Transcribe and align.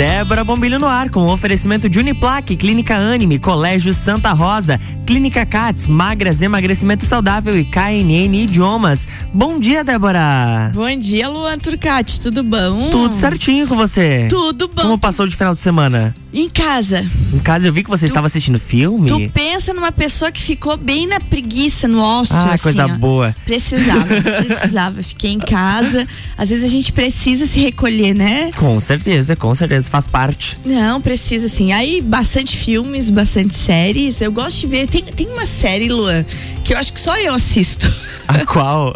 Débora 0.00 0.42
Bombilho 0.42 0.78
no 0.78 0.86
ar, 0.86 1.10
com 1.10 1.26
oferecimento 1.26 1.86
de 1.86 1.98
Uniplaque, 1.98 2.56
Clínica 2.56 2.96
Anime, 2.96 3.38
Colégio 3.38 3.92
Santa 3.92 4.32
Rosa, 4.32 4.80
Clínica 5.06 5.44
Cats, 5.44 5.88
Magras, 5.88 6.40
Emagrecimento 6.40 7.04
Saudável 7.04 7.58
e 7.58 7.66
KNN 7.66 8.34
Idiomas. 8.34 9.06
Bom 9.30 9.58
dia, 9.58 9.84
Débora! 9.84 10.72
Bom 10.72 10.96
dia, 10.96 11.28
Luan 11.28 11.58
Turcati, 11.58 12.18
tudo 12.18 12.42
bom? 12.42 12.88
Tudo 12.88 13.12
certinho 13.12 13.68
com 13.68 13.76
você? 13.76 14.26
Tudo 14.30 14.68
bom. 14.68 14.80
Como 14.80 14.98
passou 14.98 15.26
de 15.26 15.36
final 15.36 15.54
de 15.54 15.60
semana? 15.60 16.14
Em 16.32 16.48
casa. 16.48 17.04
Em 17.32 17.38
casa 17.40 17.66
eu 17.66 17.72
vi 17.72 17.82
que 17.82 17.90
você 17.90 18.06
tu, 18.06 18.10
estava 18.10 18.28
assistindo 18.28 18.58
filme. 18.58 19.08
Tu 19.08 19.30
pensa 19.30 19.74
numa 19.74 19.90
pessoa 19.90 20.30
que 20.30 20.40
ficou 20.40 20.76
bem 20.76 21.06
na 21.06 21.18
preguiça, 21.18 21.88
no 21.88 22.00
ócio. 22.00 22.36
Ah, 22.36 22.52
assim, 22.52 22.62
coisa 22.62 22.84
ó. 22.84 22.88
boa. 22.88 23.34
Precisava, 23.44 24.06
precisava. 24.46 25.02
Fiquei 25.02 25.32
em 25.32 25.40
casa. 25.40 26.06
Às 26.38 26.50
vezes 26.50 26.64
a 26.64 26.68
gente 26.68 26.92
precisa 26.92 27.46
se 27.46 27.58
recolher, 27.58 28.14
né? 28.14 28.50
Com 28.56 28.78
certeza, 28.78 29.34
com 29.34 29.52
certeza. 29.54 29.90
Faz 29.90 30.06
parte. 30.06 30.56
Não, 30.64 31.00
precisa 31.00 31.48
sim. 31.48 31.72
Aí, 31.72 32.00
bastante 32.00 32.56
filmes, 32.56 33.10
bastante 33.10 33.54
séries. 33.54 34.20
Eu 34.20 34.30
gosto 34.30 34.60
de 34.60 34.66
ver. 34.68 34.86
Tem, 34.86 35.02
tem 35.02 35.26
uma 35.26 35.46
série, 35.46 35.88
Luan, 35.88 36.24
que 36.64 36.72
eu 36.72 36.78
acho 36.78 36.92
que 36.92 37.00
só 37.00 37.16
eu 37.18 37.34
assisto. 37.34 37.92
A 38.28 38.46
qual? 38.46 38.94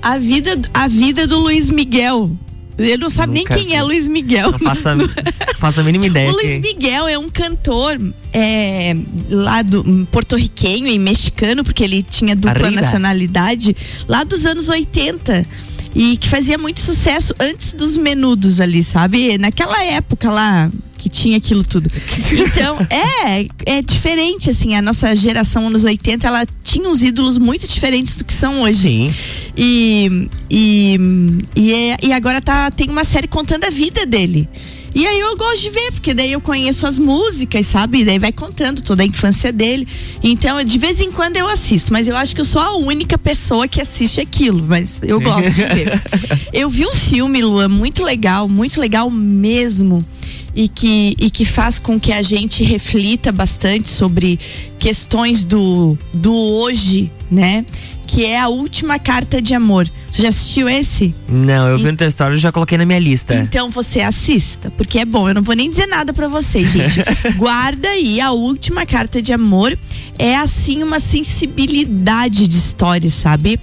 a 0.00 0.18
vida, 0.18 0.60
a 0.72 0.86
vida 0.86 1.26
do 1.26 1.40
Luiz 1.40 1.68
Miguel. 1.68 2.30
Ele 2.84 2.98
não 2.98 3.10
sabe 3.10 3.38
Nunca 3.38 3.54
nem 3.54 3.66
quem 3.66 3.76
é 3.76 3.82
Luiz 3.82 4.08
Miguel. 4.08 4.52
Não 4.52 4.58
faço 4.58 4.88
a, 4.88 4.94
faço 5.58 5.80
a 5.80 5.82
mínima 5.84 6.06
ideia. 6.06 6.30
o 6.30 6.32
Luiz 6.32 6.58
Miguel 6.58 7.08
é 7.08 7.18
um 7.18 7.28
cantor 7.28 8.00
é, 8.32 8.96
lá 9.28 9.62
do 9.62 10.06
porto-riquenho 10.10 10.88
e 10.88 10.98
mexicano, 10.98 11.64
porque 11.64 11.82
ele 11.82 12.02
tinha 12.02 12.34
dupla 12.34 12.66
Arriba. 12.66 12.82
nacionalidade, 12.82 13.76
lá 14.08 14.24
dos 14.24 14.46
anos 14.46 14.68
80 14.68 15.46
e 15.94 16.16
que 16.16 16.28
fazia 16.28 16.56
muito 16.56 16.80
sucesso 16.80 17.34
antes 17.38 17.72
dos 17.72 17.96
menudos 17.96 18.60
ali, 18.60 18.82
sabe? 18.82 19.36
Naquela 19.36 19.82
época 19.84 20.30
lá 20.30 20.70
que 21.02 21.08
tinha 21.08 21.36
aquilo 21.36 21.64
tudo. 21.64 21.90
Então, 22.32 22.78
é, 22.88 23.46
é 23.66 23.82
diferente, 23.82 24.48
assim, 24.50 24.74
a 24.74 24.82
nossa 24.82 25.14
geração 25.16 25.66
anos 25.66 25.84
80, 25.84 26.26
ela 26.26 26.46
tinha 26.62 26.88
uns 26.88 27.02
ídolos 27.02 27.38
muito 27.38 27.66
diferentes 27.66 28.16
do 28.16 28.24
que 28.24 28.32
são 28.32 28.62
hoje. 28.62 28.80
Sim. 28.80 29.14
E, 29.56 30.28
e, 30.50 30.98
e, 31.54 31.72
é, 31.72 31.96
e 32.02 32.12
agora 32.12 32.40
tá, 32.40 32.70
tem 32.70 32.88
uma 32.88 33.04
série 33.04 33.28
contando 33.28 33.64
a 33.64 33.70
vida 33.70 34.06
dele. 34.06 34.48
E 34.94 35.06
aí 35.06 35.20
eu 35.20 35.34
gosto 35.36 35.62
de 35.62 35.70
ver, 35.70 35.90
porque 35.92 36.12
daí 36.12 36.32
eu 36.32 36.40
conheço 36.40 36.86
as 36.86 36.98
músicas, 36.98 37.66
sabe? 37.66 38.00
E 38.00 38.04
daí 38.04 38.18
vai 38.18 38.30
contando 38.30 38.82
toda 38.82 39.02
a 39.02 39.06
infância 39.06 39.50
dele. 39.50 39.88
Então, 40.22 40.62
de 40.62 40.78
vez 40.78 41.00
em 41.00 41.10
quando 41.10 41.38
eu 41.38 41.48
assisto, 41.48 41.92
mas 41.92 42.06
eu 42.06 42.16
acho 42.16 42.34
que 42.34 42.42
eu 42.42 42.44
sou 42.44 42.60
a 42.60 42.76
única 42.76 43.16
pessoa 43.16 43.66
que 43.66 43.80
assiste 43.80 44.20
aquilo, 44.20 44.62
mas 44.62 45.00
eu 45.02 45.18
gosto 45.18 45.50
de 45.50 45.64
ver. 45.64 46.02
Eu 46.52 46.68
vi 46.68 46.86
um 46.86 46.92
filme, 46.92 47.40
Lua, 47.40 47.68
muito 47.68 48.04
legal, 48.04 48.48
muito 48.48 48.78
legal 48.78 49.10
mesmo. 49.10 50.04
E 50.54 50.68
que, 50.68 51.16
e 51.18 51.30
que 51.30 51.46
faz 51.46 51.78
com 51.78 51.98
que 51.98 52.12
a 52.12 52.20
gente 52.20 52.62
reflita 52.62 53.32
bastante 53.32 53.88
sobre 53.88 54.38
questões 54.78 55.46
do, 55.46 55.96
do 56.12 56.34
hoje, 56.34 57.10
né? 57.30 57.64
Que 58.06 58.26
é 58.26 58.38
a 58.38 58.48
última 58.48 58.98
carta 58.98 59.40
de 59.40 59.54
amor. 59.54 59.88
Você 60.12 60.20
já 60.20 60.28
assistiu 60.28 60.68
esse? 60.68 61.14
Não, 61.26 61.68
eu 61.68 61.78
vi 61.78 61.90
no 61.90 61.96
teu 61.96 62.06
story 62.06 62.34
e 62.34 62.38
já 62.38 62.52
coloquei 62.52 62.76
na 62.76 62.84
minha 62.84 62.98
lista. 62.98 63.34
Então 63.34 63.70
você 63.70 64.02
assista, 64.02 64.70
porque 64.70 64.98
é 64.98 65.06
bom. 65.06 65.26
Eu 65.26 65.34
não 65.34 65.42
vou 65.42 65.54
nem 65.54 65.70
dizer 65.70 65.86
nada 65.86 66.12
para 66.12 66.28
vocês, 66.28 66.70
gente. 66.70 67.02
Guarda 67.36 67.88
aí 67.88 68.20
a 68.20 68.30
última 68.30 68.84
carta 68.84 69.22
de 69.22 69.32
amor. 69.32 69.78
É 70.18 70.36
assim 70.36 70.82
uma 70.82 71.00
sensibilidade 71.00 72.46
de 72.46 72.58
história, 72.58 73.08
sabe? 73.08 73.58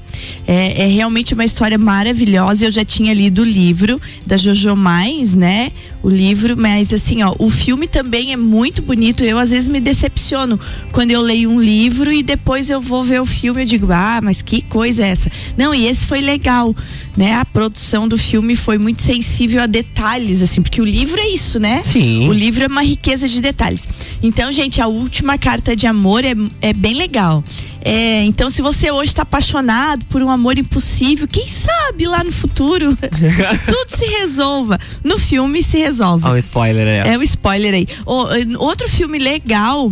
É, 0.48 0.86
é 0.86 0.88
realmente 0.88 1.36
uma 1.36 1.46
história 1.46 1.78
maravilhosa. 1.78 2.66
Eu 2.66 2.72
já 2.72 2.84
tinha 2.84 3.14
lido 3.14 3.44
o 3.44 3.46
livro 3.46 4.02
da 4.26 4.36
Jojo 4.36 4.76
Mais, 4.76 5.36
né? 5.36 5.72
O 6.02 6.10
livro, 6.10 6.56
mas 6.58 6.92
assim, 6.92 7.22
ó, 7.22 7.36
o 7.38 7.52
filme 7.52 7.88
também 7.88 8.34
é 8.34 8.38
muito 8.38 8.82
bonito. 8.82 9.24
Eu 9.24 9.38
às 9.38 9.52
vezes 9.52 9.70
me 9.70 9.80
decepciono 9.80 10.60
quando 10.92 11.12
eu 11.12 11.22
leio 11.22 11.52
um 11.52 11.62
livro 11.62 12.12
e 12.12 12.24
depois 12.24 12.72
eu 12.72 12.82
vou 12.82 13.04
ver 13.04 13.22
o 13.22 13.26
filme 13.26 13.62
e 13.62 13.66
digo, 13.66 13.92
ah, 13.92 14.20
mas 14.24 14.39
que 14.44 14.62
coisa 14.62 15.04
é 15.04 15.10
essa? 15.10 15.32
Não, 15.58 15.74
e 15.74 15.88
esse 15.88 16.06
foi 16.06 16.22
legal, 16.22 16.76
né? 17.16 17.36
A 17.36 17.46
produção 17.46 18.08
do 18.08 18.18
filme 18.18 18.56
foi 18.56 18.78
muito 18.78 19.02
sensível 19.02 19.62
a 19.62 19.68
detalhes, 19.68 20.42
assim, 20.42 20.62
porque 20.62 20.82
o 20.82 20.86
livro 20.86 21.20
é 21.20 21.28
isso, 21.28 21.60
né? 21.60 21.82
Sim. 21.84 22.28
O 22.28 22.34
livro 22.34 22.64
é 22.64 22.68
uma 22.68 22.84
riqueza 22.84 23.28
de 23.28 23.42
detalhes. 23.42 23.88
Então, 24.22 24.52
gente, 24.52 24.82
a 24.82 24.88
última 24.88 25.38
carta 25.38 25.76
de 25.76 25.88
amor 25.88 26.24
é, 26.24 26.34
é 26.62 26.74
bem 26.74 26.96
legal. 26.96 27.44
É, 27.82 28.24
então, 28.24 28.50
se 28.50 28.62
você 28.62 28.92
hoje 28.92 29.12
está 29.12 29.24
apaixonado 29.24 30.06
por 30.08 30.22
um 30.22 30.30
amor 30.30 30.58
impossível, 30.58 31.28
quem 31.28 31.48
sabe 31.48 32.06
lá 32.06 32.24
no 32.24 32.32
futuro 32.32 32.96
tudo 33.66 33.88
se 33.88 34.06
resolva. 34.06 34.78
No 35.04 35.18
filme 35.18 35.64
se 35.64 35.78
resolve. 35.78 36.26
Olha 36.26 36.36
o 36.36 36.38
spoiler 36.38 36.88
aí. 36.88 37.14
É 37.14 37.18
o 37.18 37.24
spoiler 37.24 37.74
aí. 37.74 37.88
O, 38.06 38.64
outro 38.64 38.88
filme 38.90 39.18
legal 39.18 39.92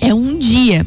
é 0.00 0.14
Um 0.14 0.38
Dia. 0.38 0.86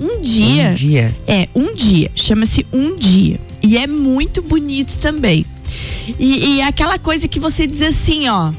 Um 0.00 0.20
dia. 0.20 0.70
Um 0.70 0.74
dia. 0.74 1.16
É, 1.26 1.48
um 1.54 1.74
dia. 1.74 2.10
Chama-se 2.14 2.66
Um 2.72 2.96
Dia. 2.96 3.40
E 3.62 3.76
é 3.76 3.86
muito 3.86 4.40
bonito 4.40 4.98
também. 4.98 5.44
E, 6.18 6.56
e 6.56 6.62
aquela 6.62 6.98
coisa 6.98 7.26
que 7.28 7.40
você 7.40 7.66
diz 7.66 7.82
assim, 7.82 8.28
ó. 8.28 8.52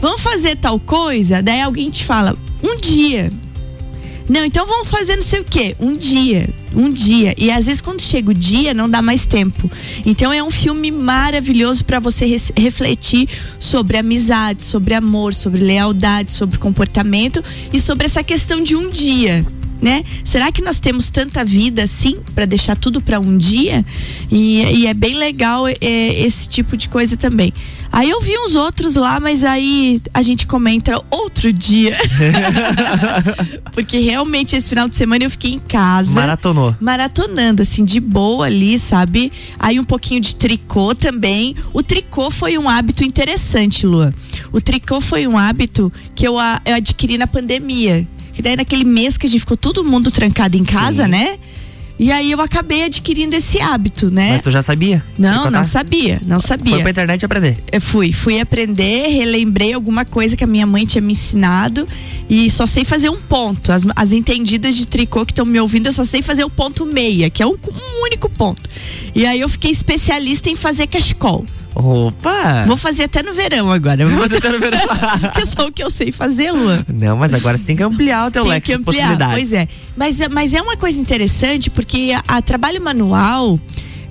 Vamos 0.00 0.20
fazer 0.20 0.56
tal 0.56 0.78
coisa? 0.80 1.42
Daí 1.42 1.60
alguém 1.60 1.88
te 1.88 2.04
fala, 2.04 2.36
um 2.62 2.78
dia. 2.80 3.30
Não, 4.28 4.44
então 4.44 4.66
vamos 4.66 4.88
fazer 4.88 5.16
não 5.16 5.22
sei 5.22 5.40
o 5.40 5.44
quê. 5.44 5.76
Um 5.80 5.94
dia. 5.94 6.48
Um 6.74 6.90
dia. 6.90 7.34
E 7.36 7.50
às 7.50 7.66
vezes 7.66 7.80
quando 7.80 8.00
chega 8.00 8.30
o 8.30 8.34
dia, 8.34 8.74
não 8.74 8.88
dá 8.88 9.00
mais 9.00 9.26
tempo. 9.26 9.70
Então 10.04 10.32
é 10.32 10.42
um 10.42 10.50
filme 10.50 10.90
maravilhoso 10.90 11.84
para 11.84 12.00
você 12.00 12.36
refletir 12.56 13.28
sobre 13.58 13.96
amizade, 13.96 14.62
sobre 14.62 14.94
amor, 14.94 15.34
sobre 15.34 15.60
lealdade, 15.60 16.32
sobre 16.32 16.58
comportamento 16.58 17.42
e 17.72 17.80
sobre 17.80 18.06
essa 18.06 18.22
questão 18.22 18.62
de 18.62 18.76
um 18.76 18.90
dia 18.90 19.44
né? 19.82 20.04
Será 20.22 20.52
que 20.52 20.62
nós 20.62 20.78
temos 20.78 21.10
tanta 21.10 21.44
vida 21.44 21.82
assim 21.82 22.18
para 22.36 22.46
deixar 22.46 22.76
tudo 22.76 23.00
para 23.00 23.18
um 23.18 23.36
dia? 23.36 23.84
E, 24.30 24.62
e, 24.62 24.86
é 24.86 24.94
bem 24.94 25.16
legal 25.16 25.66
é, 25.66 25.74
esse 25.80 26.48
tipo 26.48 26.76
de 26.76 26.88
coisa 26.88 27.16
também. 27.16 27.52
Aí 27.90 28.08
eu 28.08 28.22
vi 28.22 28.38
uns 28.38 28.54
outros 28.54 28.94
lá, 28.94 29.20
mas 29.20 29.44
aí 29.44 30.00
a 30.14 30.22
gente 30.22 30.46
comenta 30.46 31.02
outro 31.10 31.52
dia. 31.52 31.98
Porque 33.74 33.98
realmente 33.98 34.56
esse 34.56 34.68
final 34.68 34.88
de 34.88 34.94
semana 34.94 35.24
eu 35.24 35.30
fiquei 35.30 35.52
em 35.52 35.58
casa. 35.58 36.12
Maratonou. 36.12 36.74
Maratonando, 36.80 37.60
assim, 37.60 37.84
de 37.84 38.00
boa 38.00 38.46
ali, 38.46 38.78
sabe? 38.78 39.30
Aí 39.58 39.78
um 39.78 39.84
pouquinho 39.84 40.20
de 40.22 40.36
tricô 40.36 40.94
também. 40.94 41.54
O 41.74 41.82
tricô 41.82 42.30
foi 42.30 42.56
um 42.56 42.66
hábito 42.66 43.04
interessante, 43.04 43.86
Lua. 43.86 44.14
O 44.52 44.60
tricô 44.60 45.00
foi 45.00 45.26
um 45.26 45.36
hábito 45.36 45.92
que 46.14 46.26
eu, 46.26 46.36
eu 46.64 46.74
adquiri 46.76 47.18
na 47.18 47.26
pandemia. 47.26 48.08
Que 48.42 48.48
daí 48.48 48.56
naquele 48.56 48.84
mês 48.84 49.16
que 49.16 49.24
a 49.24 49.30
gente 49.30 49.38
ficou 49.38 49.56
todo 49.56 49.84
mundo 49.84 50.10
trancado 50.10 50.56
em 50.56 50.64
casa, 50.64 51.04
Sim. 51.04 51.10
né? 51.10 51.38
E 51.96 52.10
aí 52.10 52.32
eu 52.32 52.40
acabei 52.40 52.82
adquirindo 52.82 53.36
esse 53.36 53.60
hábito, 53.60 54.10
né? 54.10 54.32
Mas 54.32 54.42
tu 54.42 54.50
já 54.50 54.60
sabia? 54.60 55.04
Não, 55.16 55.48
não 55.48 55.62
sabia, 55.62 56.20
não 56.26 56.40
sabia. 56.40 56.72
Foi 56.72 56.82
pra 56.82 56.90
internet 56.90 57.24
aprender. 57.24 57.56
Eu 57.70 57.80
fui, 57.80 58.12
fui 58.12 58.40
aprender, 58.40 59.06
relembrei 59.06 59.72
alguma 59.72 60.04
coisa 60.04 60.36
que 60.36 60.42
a 60.42 60.46
minha 60.46 60.66
mãe 60.66 60.84
tinha 60.84 61.00
me 61.00 61.12
ensinado 61.12 61.86
e 62.28 62.50
só 62.50 62.66
sei 62.66 62.84
fazer 62.84 63.10
um 63.10 63.20
ponto. 63.20 63.70
As, 63.70 63.84
as 63.94 64.10
entendidas 64.10 64.74
de 64.74 64.88
tricô 64.88 65.24
que 65.24 65.30
estão 65.30 65.46
me 65.46 65.60
ouvindo, 65.60 65.86
eu 65.86 65.92
só 65.92 66.02
sei 66.02 66.20
fazer 66.20 66.42
o 66.42 66.50
ponto 66.50 66.84
meia, 66.84 67.30
que 67.30 67.44
é 67.44 67.46
um, 67.46 67.52
um 67.52 68.02
único 68.02 68.28
ponto. 68.28 68.68
E 69.14 69.24
aí 69.24 69.38
eu 69.38 69.48
fiquei 69.48 69.70
especialista 69.70 70.50
em 70.50 70.56
fazer 70.56 70.88
cachecol. 70.88 71.46
Opa! 71.74 72.64
Vou 72.66 72.76
fazer 72.76 73.04
até 73.04 73.22
no 73.22 73.32
verão 73.32 73.70
agora. 73.72 74.06
Vou 74.06 74.28
Você 74.28 74.40
tá 74.40 74.50
no 74.52 74.58
verão. 74.58 74.78
que 75.34 75.40
é 75.40 75.46
só 75.46 75.66
o 75.66 75.72
que 75.72 75.82
eu 75.82 75.90
sei 75.90 76.12
fazer, 76.12 76.52
Luan. 76.52 76.84
Não, 76.92 77.16
mas 77.16 77.32
agora 77.32 77.56
você 77.56 77.64
tem 77.64 77.76
que 77.76 77.82
ampliar 77.82 78.28
o 78.28 78.30
teu 78.30 78.42
Tem 78.42 78.50
leque 78.52 78.66
que 78.66 78.72
de 78.72 78.78
ampliar, 78.80 79.08
possibilidades. 79.16 79.34
pois 79.34 79.52
é. 79.52 79.68
Mas, 79.96 80.20
é- 80.20 80.28
mas 80.28 80.54
é 80.54 80.60
uma 80.60 80.76
coisa 80.76 81.00
interessante 81.00 81.70
porque 81.70 82.12
a, 82.28 82.36
a 82.36 82.42
trabalho 82.42 82.80
manual 82.82 83.58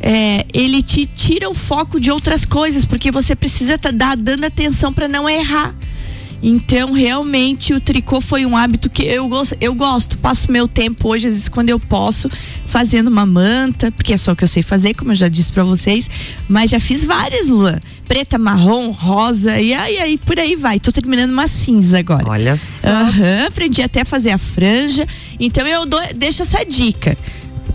é, 0.01 0.45
ele 0.53 0.81
te 0.81 1.05
tira 1.05 1.47
o 1.49 1.53
foco 1.53 1.99
de 1.99 2.09
outras 2.09 2.45
coisas 2.45 2.83
porque 2.85 3.11
você 3.11 3.35
precisa 3.35 3.77
tá 3.77 3.91
dar 3.91 4.17
dando 4.17 4.43
atenção 4.45 4.91
para 4.91 5.07
não 5.07 5.29
errar. 5.29 5.75
Então, 6.43 6.91
realmente, 6.91 7.73
o 7.73 7.79
tricô 7.79 8.19
foi 8.19 8.45
um 8.45 8.57
hábito 8.57 8.89
que 8.89 9.03
eu 9.03 9.27
gosto, 9.27 9.55
eu 9.61 9.75
gosto. 9.75 10.17
Passo 10.17 10.51
meu 10.51 10.67
tempo 10.67 11.09
hoje, 11.09 11.27
às 11.27 11.33
vezes, 11.33 11.49
quando 11.49 11.69
eu 11.69 11.79
posso, 11.79 12.27
fazendo 12.65 13.09
uma 13.09 13.25
manta, 13.25 13.91
porque 13.91 14.13
é 14.13 14.17
só 14.17 14.31
o 14.31 14.35
que 14.35 14.43
eu 14.43 14.47
sei 14.47 14.63
fazer, 14.63 14.93
como 14.95 15.11
eu 15.11 15.15
já 15.15 15.27
disse 15.27 15.51
para 15.51 15.63
vocês. 15.63 16.09
Mas 16.47 16.71
já 16.71 16.79
fiz 16.79 17.05
várias, 17.05 17.49
Lua. 17.49 17.79
Preta, 18.07 18.37
marrom, 18.37 18.91
rosa, 18.91 19.59
e 19.59 19.73
aí, 19.73 19.99
aí 19.99 20.17
por 20.17 20.39
aí 20.39 20.55
vai. 20.55 20.79
Tô 20.79 20.91
terminando 20.91 21.31
uma 21.31 21.47
cinza 21.47 21.99
agora. 21.99 22.27
Olha 22.27 22.55
só. 22.55 22.89
Aham, 22.89 23.47
aprendi 23.47 23.81
até 23.81 24.01
a 24.01 24.05
fazer 24.05 24.31
a 24.31 24.37
franja. 24.37 25.07
Então 25.39 25.65
eu 25.67 25.85
dou, 25.85 26.01
deixo 26.15 26.41
essa 26.41 26.65
dica. 26.65 27.17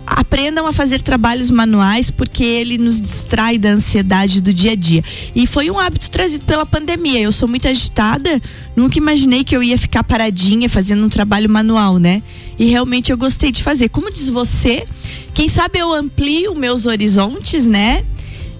Aprendam 0.09 0.65
a 0.65 0.71
fazer 0.71 1.01
trabalhos 1.01 1.51
manuais 1.51 2.09
porque 2.09 2.43
ele 2.43 2.77
nos 2.77 3.01
distrai 3.01 3.57
da 3.57 3.69
ansiedade 3.69 4.41
do 4.41 4.53
dia 4.53 4.71
a 4.71 4.75
dia. 4.75 5.03
E 5.35 5.45
foi 5.45 5.69
um 5.69 5.77
hábito 5.77 6.09
trazido 6.09 6.45
pela 6.45 6.65
pandemia. 6.65 7.19
Eu 7.19 7.31
sou 7.31 7.47
muito 7.47 7.67
agitada, 7.67 8.41
nunca 8.75 8.97
imaginei 8.97 9.43
que 9.43 9.55
eu 9.55 9.61
ia 9.61 9.77
ficar 9.77 10.03
paradinha 10.03 10.69
fazendo 10.69 11.05
um 11.05 11.09
trabalho 11.09 11.49
manual, 11.49 11.97
né? 11.97 12.23
E 12.57 12.65
realmente 12.65 13.11
eu 13.11 13.17
gostei 13.17 13.51
de 13.51 13.61
fazer. 13.61 13.89
Como 13.89 14.11
diz 14.11 14.29
você, 14.29 14.87
quem 15.33 15.49
sabe 15.49 15.79
eu 15.79 15.93
amplio 15.93 16.55
meus 16.55 16.85
horizontes, 16.85 17.67
né? 17.67 18.03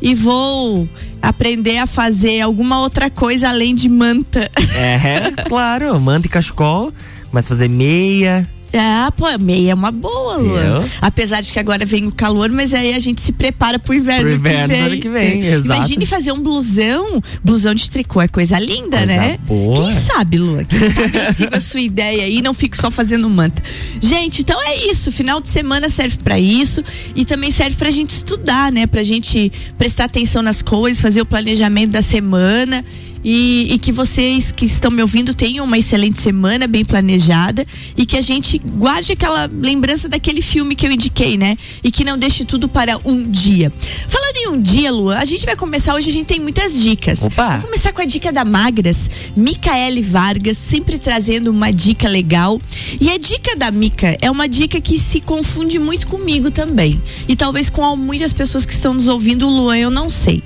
e 0.01 0.13
vou 0.13 0.87
aprender 1.21 1.77
a 1.77 1.87
fazer 1.87 2.41
alguma 2.41 2.79
outra 2.79 3.09
coisa 3.09 3.49
além 3.49 3.73
de 3.73 3.89
manta. 3.89 4.49
É, 4.75 5.31
claro, 5.47 5.99
manta 5.99 6.27
e 6.27 6.29
cachecol. 6.29 6.91
A 7.33 7.41
fazer 7.41 7.69
meia. 7.69 8.47
Ah, 8.73 9.11
pô, 9.15 9.25
meia 9.39 9.71
é 9.71 9.73
uma 9.73 9.91
boa, 9.91 10.37
Luan. 10.37 10.83
Apesar 11.01 11.41
de 11.41 11.51
que 11.51 11.59
agora 11.59 11.85
vem 11.85 12.05
o 12.05 12.11
calor, 12.11 12.49
mas 12.49 12.73
aí 12.73 12.93
a 12.93 12.99
gente 12.99 13.21
se 13.21 13.31
prepara 13.31 13.79
pro 13.79 13.93
inverno, 13.93 14.23
pro 14.23 14.33
inverno 14.33 14.73
que 14.73 14.79
vem. 14.89 14.99
que 14.99 15.09
vem 15.09 15.45
exato. 15.45 15.65
Imagine 15.65 16.05
fazer 16.05 16.31
um 16.31 16.41
blusão, 16.41 17.21
blusão 17.43 17.73
de 17.73 17.89
tricô, 17.89 18.21
é 18.21 18.27
coisa 18.27 18.59
linda, 18.59 18.97
coisa 18.97 19.05
né? 19.05 19.39
Boa. 19.47 19.77
Quem 19.77 19.99
sabe, 19.99 20.37
Luan? 20.37 20.65
Quem 20.65 20.89
sabe 20.91 21.17
eu 21.17 21.33
sigo 21.33 21.55
a 21.55 21.59
sua 21.59 21.81
ideia 21.81 22.23
aí 22.23 22.37
e 22.37 22.41
não 22.41 22.53
fico 22.53 22.75
só 22.75 22.91
fazendo 22.91 23.29
manta. 23.29 23.61
Gente, 24.01 24.41
então 24.41 24.61
é 24.61 24.75
isso. 24.89 25.11
Final 25.11 25.41
de 25.41 25.47
semana 25.47 25.89
serve 25.89 26.17
para 26.17 26.39
isso 26.39 26.83
e 27.15 27.25
também 27.25 27.51
serve 27.51 27.75
pra 27.75 27.89
gente 27.89 28.11
estudar, 28.11 28.71
né? 28.71 28.85
Pra 28.85 29.03
gente 29.03 29.51
prestar 29.77 30.05
atenção 30.05 30.41
nas 30.41 30.61
coisas, 30.61 31.01
fazer 31.01 31.21
o 31.21 31.25
planejamento 31.25 31.91
da 31.91 32.01
semana 32.01 32.83
e, 33.23 33.73
e, 33.73 33.79
que 33.79 33.91
vocês 33.91 34.51
que 34.51 34.65
estão 34.65 34.91
me 34.91 35.01
ouvindo 35.01 35.33
tenham 35.33 35.65
uma 35.65 35.77
excelente 35.77 36.19
semana, 36.19 36.67
bem 36.67 36.85
planejada 36.85 37.65
e 37.95 38.05
que 38.05 38.17
a 38.17 38.21
gente 38.21 38.57
guarde 38.57 39.11
aquela 39.11 39.49
lembrança 39.51 40.07
daquele 40.07 40.41
filme 40.41 40.75
que 40.75 40.85
eu 40.85 40.91
indiquei, 40.91 41.37
né? 41.37 41.57
E 41.83 41.91
que 41.91 42.03
não 42.03 42.17
deixe 42.17 42.45
tudo 42.45 42.67
para 42.67 42.99
um 43.03 43.29
dia. 43.29 43.71
Falando 44.07 44.37
em 44.37 44.47
um 44.49 44.61
dia, 44.61 44.91
Lua, 44.91 45.17
a 45.17 45.25
gente 45.25 45.45
vai 45.45 45.55
começar 45.55 45.95
hoje, 45.95 46.09
a 46.09 46.13
gente 46.13 46.27
tem 46.27 46.39
muitas 46.39 46.79
dicas. 46.79 47.23
Opa. 47.23 47.47
Vamos 47.49 47.65
começar 47.65 47.91
com 47.91 48.01
a 48.01 48.05
dica 48.05 48.31
da 48.31 48.45
Magras, 48.45 49.09
Micaele 49.35 50.01
Vargas, 50.01 50.57
sempre 50.57 50.97
trazendo 50.97 51.49
uma 51.49 51.71
dica 51.71 52.07
legal. 52.07 52.61
E 52.99 53.09
a 53.09 53.17
dica 53.17 53.55
da 53.55 53.71
Mica 53.71 54.17
é 54.21 54.29
uma 54.29 54.47
dica 54.47 54.79
que 54.79 54.97
se 54.99 55.21
confunde 55.21 55.79
muito 55.79 56.07
comigo 56.07 56.51
também. 56.51 57.01
E 57.27 57.35
talvez 57.35 57.69
com 57.69 57.95
muitas 57.95 58.33
pessoas 58.33 58.65
que 58.65 58.73
estão 58.73 58.93
nos 58.93 59.07
ouvindo, 59.07 59.47
Luan, 59.47 59.77
eu 59.77 59.91
não 59.91 60.09
sei. 60.09 60.43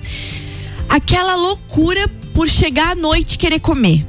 Aquela 0.89 1.35
loucura 1.35 2.09
por 2.33 2.49
chegar 2.49 2.91
à 2.91 2.95
noite 2.95 3.33
e 3.33 3.37
querer 3.37 3.59
comer. 3.59 4.05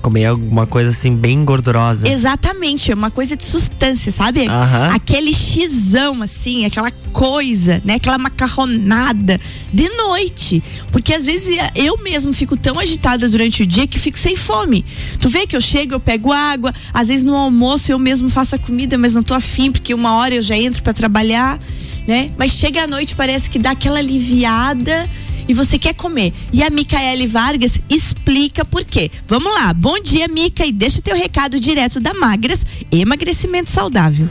Comer 0.00 0.26
alguma 0.26 0.66
coisa 0.66 0.90
assim 0.90 1.16
bem 1.16 1.42
gordurosa. 1.46 2.06
Exatamente, 2.06 2.92
é 2.92 2.94
uma 2.94 3.10
coisa 3.10 3.34
de 3.34 3.42
substância, 3.42 4.12
sabe? 4.12 4.40
Uhum. 4.40 4.94
Aquele 4.94 5.32
xizão, 5.32 6.20
assim, 6.20 6.66
aquela 6.66 6.90
coisa, 7.10 7.80
né? 7.82 7.94
Aquela 7.94 8.18
macarronada 8.18 9.40
de 9.72 9.88
noite. 9.88 10.62
Porque 10.92 11.14
às 11.14 11.24
vezes 11.24 11.56
eu 11.74 11.96
mesmo 12.02 12.34
fico 12.34 12.54
tão 12.54 12.78
agitada 12.78 13.30
durante 13.30 13.62
o 13.62 13.66
dia 13.66 13.86
que 13.86 13.98
fico 13.98 14.18
sem 14.18 14.36
fome. 14.36 14.84
Tu 15.18 15.30
vê 15.30 15.46
que 15.46 15.56
eu 15.56 15.60
chego, 15.62 15.94
eu 15.94 16.00
pego 16.00 16.32
água, 16.32 16.70
às 16.92 17.08
vezes 17.08 17.24
no 17.24 17.34
almoço 17.34 17.90
eu 17.90 17.98
mesmo 17.98 18.28
faço 18.28 18.56
a 18.56 18.58
comida, 18.58 18.98
mas 18.98 19.14
não 19.14 19.22
tô 19.22 19.32
afim, 19.32 19.72
porque 19.72 19.94
uma 19.94 20.16
hora 20.16 20.34
eu 20.34 20.42
já 20.42 20.54
entro 20.54 20.82
para 20.82 20.92
trabalhar, 20.92 21.58
né? 22.06 22.28
Mas 22.36 22.52
chega 22.52 22.82
à 22.82 22.86
noite, 22.86 23.16
parece 23.16 23.48
que 23.48 23.58
dá 23.58 23.70
aquela 23.70 24.00
aliviada 24.00 25.08
e 25.48 25.54
você 25.54 25.78
quer 25.78 25.94
comer. 25.94 26.32
E 26.52 26.62
a 26.62 26.70
Micaele 26.70 27.26
Vargas 27.26 27.80
explica 27.88 28.64
por 28.64 28.84
quê. 28.84 29.10
Vamos 29.28 29.52
lá. 29.52 29.72
Bom 29.72 30.00
dia, 30.00 30.28
Mica, 30.28 30.64
e 30.64 30.72
deixa 30.72 31.02
teu 31.02 31.16
recado 31.16 31.58
direto 31.60 32.00
da 32.00 32.14
Magras, 32.14 32.66
emagrecimento 32.90 33.70
saudável. 33.70 34.28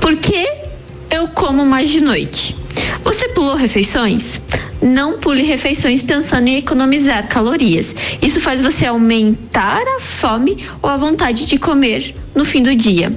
Por 0.00 0.16
que 0.16 0.48
eu 1.10 1.28
como 1.28 1.64
mais 1.64 1.90
de 1.90 2.00
noite? 2.00 2.63
Você 3.02 3.28
pulou 3.28 3.56
refeições? 3.56 4.40
Não 4.80 5.18
pule 5.18 5.42
refeições 5.42 6.02
pensando 6.02 6.48
em 6.48 6.56
economizar 6.56 7.28
calorias. 7.28 7.94
Isso 8.20 8.40
faz 8.40 8.60
você 8.60 8.86
aumentar 8.86 9.82
a 9.96 10.00
fome 10.00 10.64
ou 10.82 10.90
a 10.90 10.96
vontade 10.96 11.46
de 11.46 11.58
comer 11.58 12.14
no 12.34 12.44
fim 12.44 12.62
do 12.62 12.74
dia. 12.74 13.12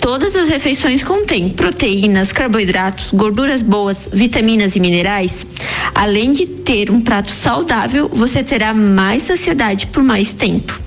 Todas 0.00 0.34
as 0.36 0.48
refeições 0.48 1.04
contêm 1.04 1.50
proteínas, 1.50 2.32
carboidratos, 2.32 3.12
gorduras 3.12 3.60
boas, 3.60 4.08
vitaminas 4.12 4.74
e 4.74 4.80
minerais. 4.80 5.46
Além 5.94 6.32
de 6.32 6.46
ter 6.46 6.90
um 6.90 7.00
prato 7.00 7.30
saudável, 7.30 8.08
você 8.12 8.42
terá 8.42 8.72
mais 8.72 9.24
saciedade 9.24 9.88
por 9.88 10.02
mais 10.02 10.32
tempo. 10.32 10.80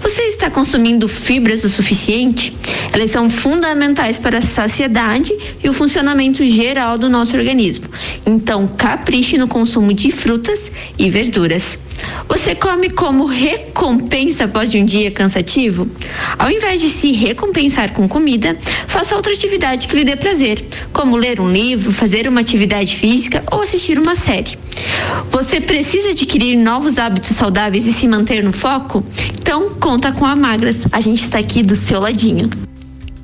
Você 0.00 0.22
está 0.22 0.50
consumindo 0.50 1.08
fibras 1.08 1.64
o 1.64 1.68
suficiente? 1.68 2.56
Elas 2.92 3.10
são 3.10 3.30
fundamentais 3.30 4.18
para 4.18 4.38
a 4.38 4.42
saciedade 4.42 5.32
e 5.62 5.68
o 5.68 5.72
funcionamento 5.72 6.44
geral 6.46 6.98
do 6.98 7.08
nosso 7.08 7.36
organismo. 7.36 7.86
Então, 8.26 8.66
capriche 8.66 9.38
no 9.38 9.48
consumo 9.48 9.92
de 9.92 10.10
frutas 10.10 10.70
e 10.98 11.08
verduras. 11.10 11.78
Você 12.28 12.54
come 12.54 12.90
como 12.90 13.26
recompensa 13.26 14.44
após 14.44 14.74
um 14.74 14.84
dia 14.84 15.10
cansativo? 15.10 15.88
Ao 16.38 16.50
invés 16.50 16.80
de 16.80 16.88
se 16.88 17.12
recompensar 17.12 17.92
com 17.92 18.08
comida, 18.08 18.56
faça 18.86 19.14
outra 19.14 19.32
atividade 19.32 19.86
que 19.88 19.96
lhe 19.96 20.04
dê 20.04 20.16
prazer, 20.16 20.66
como 20.92 21.16
ler 21.16 21.40
um 21.40 21.50
livro, 21.50 21.92
fazer 21.92 22.26
uma 22.26 22.40
atividade 22.40 22.96
física 22.96 23.42
ou 23.50 23.62
assistir 23.62 23.98
uma 23.98 24.14
série. 24.14 24.58
Você 25.30 25.60
precisa 25.60 26.10
adquirir 26.10 26.56
novos 26.56 26.98
hábitos 26.98 27.36
saudáveis 27.36 27.86
e 27.86 27.92
se 27.92 28.08
manter 28.08 28.42
no 28.42 28.52
foco? 28.52 29.04
Então, 29.38 29.70
conta 29.80 30.12
com 30.12 30.24
a 30.24 30.34
Magras. 30.34 30.86
A 30.90 31.00
gente 31.00 31.22
está 31.22 31.38
aqui 31.38 31.62
do 31.62 31.74
seu 31.74 32.00
ladinho. 32.00 32.50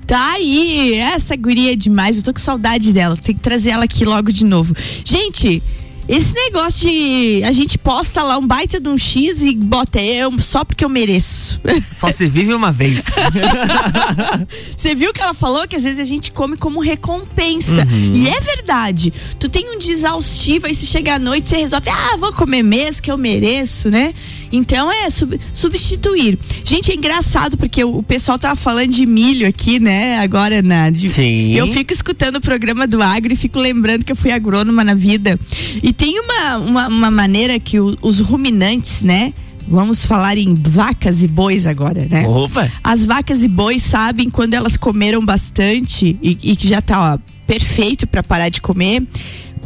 Tá 0.07 0.33
aí, 0.33 0.95
essa 0.95 1.37
guria 1.37 1.75
é 1.75 1.77
demais. 1.77 2.17
Eu 2.17 2.23
tô 2.23 2.33
com 2.33 2.39
saudade 2.39 2.95
dela. 2.95 3.15
Tem 3.15 3.35
que 3.35 3.43
trazer 3.43 3.71
ela 3.71 3.85
aqui 3.85 4.07
logo 4.07 4.33
de 4.33 4.43
novo. 4.43 4.75
Gente, 5.05 5.63
esse 6.09 6.33
negócio 6.33 6.89
de 6.89 7.43
a 7.45 7.53
gente 7.53 7.77
posta 7.77 8.23
lá 8.23 8.39
um 8.39 8.47
baita 8.47 8.81
de 8.81 8.89
um 8.89 8.97
X 8.97 9.43
e 9.43 9.55
bota 9.55 10.01
eu 10.01 10.41
só 10.41 10.65
porque 10.65 10.85
eu 10.85 10.89
mereço. 10.89 11.61
Só 11.95 12.11
se 12.11 12.27
vive 12.27 12.55
uma 12.55 12.73
vez. 12.73 13.05
Você 14.77 14.95
viu 14.95 15.13
que 15.13 15.21
ela 15.21 15.35
falou 15.35 15.69
que 15.69 15.77
às 15.77 15.85
vezes 15.85 16.01
a 16.01 16.05
gente 16.05 16.31
come 16.31 16.57
como 16.57 16.81
recompensa. 16.81 17.85
Uhum. 17.85 18.13
E 18.15 18.29
é 18.29 18.41
verdade. 18.41 19.13
Tu 19.39 19.49
tem 19.49 19.69
um 19.75 19.79
dia 19.79 19.93
exaustivo, 19.93 20.67
aí 20.67 20.75
se 20.75 20.87
chega 20.87 21.17
à 21.17 21.19
noite, 21.19 21.49
você 21.49 21.57
resolve, 21.59 21.91
ah, 21.91 22.17
vou 22.17 22.33
comer 22.33 22.63
mesmo 22.63 23.03
que 23.03 23.11
eu 23.11 23.19
mereço, 23.19 23.91
né? 23.91 24.15
Então 24.53 24.91
é 24.91 25.09
sub, 25.11 25.39
substituir. 25.53 26.39
Gente, 26.65 26.91
é 26.91 26.95
engraçado 26.95 27.57
porque 27.57 27.83
o, 27.85 27.99
o, 27.99 28.03
pessoal 28.03 28.39
tava 28.39 28.57
falando 28.57 28.91
de 28.91 29.07
milho 29.07 29.47
aqui, 29.47 29.79
né? 29.79 30.19
Agora 30.19 30.63
na. 30.63 30.91
De, 30.91 31.09
Sim. 31.09 31.55
Eu 31.55 31.67
fico 31.69 31.93
escutando 31.93 32.37
o 32.37 32.41
programa 32.41 32.87
do 32.87 33.03
Agro 33.03 33.33
e 33.33 33.37
fico 33.37 33.59
lembrando 33.59 34.05
que 34.05 34.13
eu 34.13 34.17
fui 34.17 34.31
agrônoma 34.31 34.83
na 34.83 34.95
vida. 34.95 35.39
E 35.83 35.93
tem 35.93 36.19
uma, 36.21 36.57
uma, 36.59 36.89
uma 36.89 37.11
maneira 37.11 37.59
que 37.59 37.79
o, 37.79 37.97
os 38.03 38.21
ruminantes, 38.21 39.03
né? 39.03 39.33
Vamos 39.71 40.05
falar 40.05 40.39
em 40.39 40.55
vacas 40.55 41.23
e 41.23 41.29
bois 41.29 41.67
agora, 41.67 42.07
né? 42.11 42.27
Opa! 42.27 42.73
As 42.83 43.05
vacas 43.05 43.45
e 43.45 43.49
bois 43.49 43.83
sabem 43.83 44.31
quando 44.31 44.55
elas 44.55 44.79
comeram 44.79 45.23
bastante 45.23 46.17
e, 46.23 46.57
que 46.57 46.67
já 46.67 46.81
tá 46.81 47.15
ó, 47.15 47.19
perfeito 47.47 48.07
para 48.07 48.23
parar 48.23 48.49
de 48.49 48.63
comer 48.63 49.03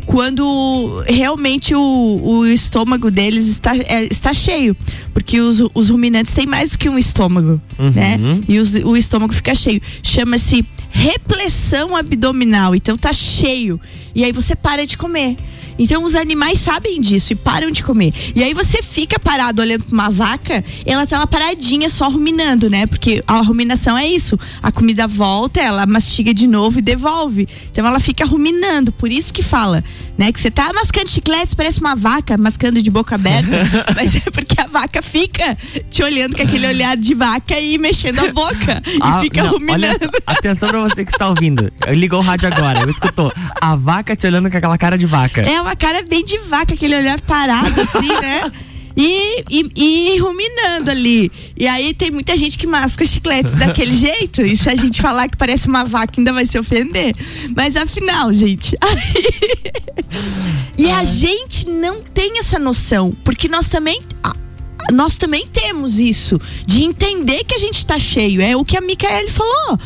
quando 0.06 1.02
realmente 1.06 1.74
o, 1.74 2.20
o 2.22 2.46
estômago 2.46 3.10
deles 3.10 3.48
está, 3.48 3.76
é, 3.76 4.04
está 4.10 4.34
cheio. 4.34 4.76
Porque 5.14 5.40
os, 5.40 5.62
os 5.74 5.88
ruminantes 5.88 6.32
têm 6.32 6.46
mais 6.46 6.70
do 6.70 6.78
que 6.78 6.88
um 6.88 6.98
estômago, 6.98 7.60
uhum. 7.78 7.90
né? 7.90 8.18
E 8.48 8.58
os, 8.58 8.74
o 8.74 8.96
estômago 8.96 9.32
fica 9.32 9.54
cheio. 9.54 9.80
Chama-se 10.02 10.66
repressão 10.90 11.96
abdominal. 11.96 12.74
Então 12.74 12.96
tá 12.96 13.12
cheio. 13.12 13.80
E 14.14 14.24
aí 14.24 14.32
você 14.32 14.54
para 14.54 14.86
de 14.86 14.96
comer. 14.96 15.36
Então 15.82 16.04
os 16.04 16.14
animais 16.14 16.60
sabem 16.60 17.00
disso 17.00 17.32
e 17.32 17.36
param 17.36 17.70
de 17.72 17.82
comer. 17.82 18.14
E 18.36 18.42
aí 18.42 18.54
você 18.54 18.80
fica 18.80 19.18
parado 19.18 19.60
olhando 19.60 19.82
para 19.82 19.92
uma 19.92 20.10
vaca, 20.10 20.64
ela 20.86 21.04
tá 21.06 21.18
lá 21.18 21.26
paradinha 21.26 21.88
só 21.88 22.08
ruminando, 22.08 22.70
né? 22.70 22.86
Porque 22.86 23.22
a 23.26 23.40
ruminação 23.40 23.98
é 23.98 24.06
isso. 24.06 24.38
A 24.62 24.70
comida 24.70 25.08
volta, 25.08 25.60
ela 25.60 25.84
mastiga 25.84 26.32
de 26.32 26.46
novo 26.46 26.78
e 26.78 26.82
devolve. 26.82 27.48
Então 27.70 27.84
ela 27.84 27.98
fica 27.98 28.24
ruminando. 28.24 28.92
Por 28.92 29.10
isso 29.10 29.34
que 29.34 29.42
fala, 29.42 29.82
né? 30.22 30.32
Que 30.32 30.40
você 30.40 30.50
tá 30.52 30.72
mascando 30.72 31.08
chicletes, 31.08 31.52
parece 31.52 31.80
uma 31.80 31.96
vaca 31.96 32.38
mascando 32.38 32.80
de 32.80 32.90
boca 32.90 33.16
aberta. 33.16 33.50
mas 33.96 34.14
é 34.14 34.30
porque 34.30 34.60
a 34.60 34.68
vaca 34.68 35.02
fica 35.02 35.56
te 35.90 36.02
olhando 36.02 36.36
com 36.36 36.42
aquele 36.42 36.66
olhar 36.66 36.96
de 36.96 37.12
vaca 37.12 37.58
e 37.58 37.76
mexendo 37.76 38.20
a 38.20 38.32
boca. 38.32 38.80
Ah, 39.00 39.18
e 39.18 39.24
fica 39.24 39.42
não, 39.42 39.52
ruminando. 39.52 40.10
Atenção 40.24 40.68
pra 40.68 40.80
você 40.80 41.04
que 41.04 41.10
está 41.10 41.28
ouvindo. 41.28 41.72
Ligou 41.88 42.20
o 42.20 42.22
rádio 42.22 42.48
agora, 42.54 42.80
eu 42.80 42.90
escutou. 42.90 43.32
A 43.60 43.74
vaca 43.74 44.14
te 44.14 44.26
olhando 44.26 44.48
com 44.48 44.56
aquela 44.56 44.78
cara 44.78 44.96
de 44.96 45.06
vaca. 45.06 45.42
É 45.42 45.60
uma 45.60 45.74
cara 45.74 46.04
bem 46.08 46.24
de 46.24 46.38
vaca, 46.38 46.74
aquele 46.74 46.94
olhar 46.94 47.20
parado, 47.22 47.80
assim, 47.80 48.08
né? 48.20 48.52
E, 48.96 49.44
e, 49.50 49.70
e, 49.76 50.18
ruminando 50.18 50.90
ali. 50.90 51.30
E 51.56 51.66
aí 51.66 51.94
tem 51.94 52.10
muita 52.10 52.36
gente 52.36 52.58
que 52.58 52.66
masca 52.66 53.04
chicletes 53.04 53.54
daquele 53.54 53.94
jeito. 53.96 54.42
E 54.42 54.56
se 54.56 54.68
a 54.68 54.76
gente 54.76 55.00
falar 55.00 55.28
que 55.28 55.36
parece 55.36 55.66
uma 55.66 55.84
vaca, 55.84 56.14
ainda 56.18 56.32
vai 56.32 56.46
se 56.46 56.58
ofender. 56.58 57.14
Mas 57.56 57.76
afinal, 57.76 58.32
gente. 58.32 58.76
Aí... 58.80 59.24
e 60.76 60.90
a 60.90 61.04
gente 61.04 61.68
não 61.68 62.02
tem 62.02 62.38
essa 62.38 62.58
noção. 62.58 63.12
Porque 63.24 63.48
nós 63.48 63.68
também. 63.68 64.00
Nós 64.92 65.16
também 65.16 65.46
temos 65.46 66.00
isso. 66.00 66.40
De 66.66 66.82
entender 66.82 67.44
que 67.44 67.54
a 67.54 67.58
gente 67.58 67.78
está 67.78 67.98
cheio. 67.98 68.42
É 68.42 68.56
o 68.56 68.64
que 68.64 68.76
a 68.76 68.80
Micaele 68.80 69.30
falou 69.30 69.78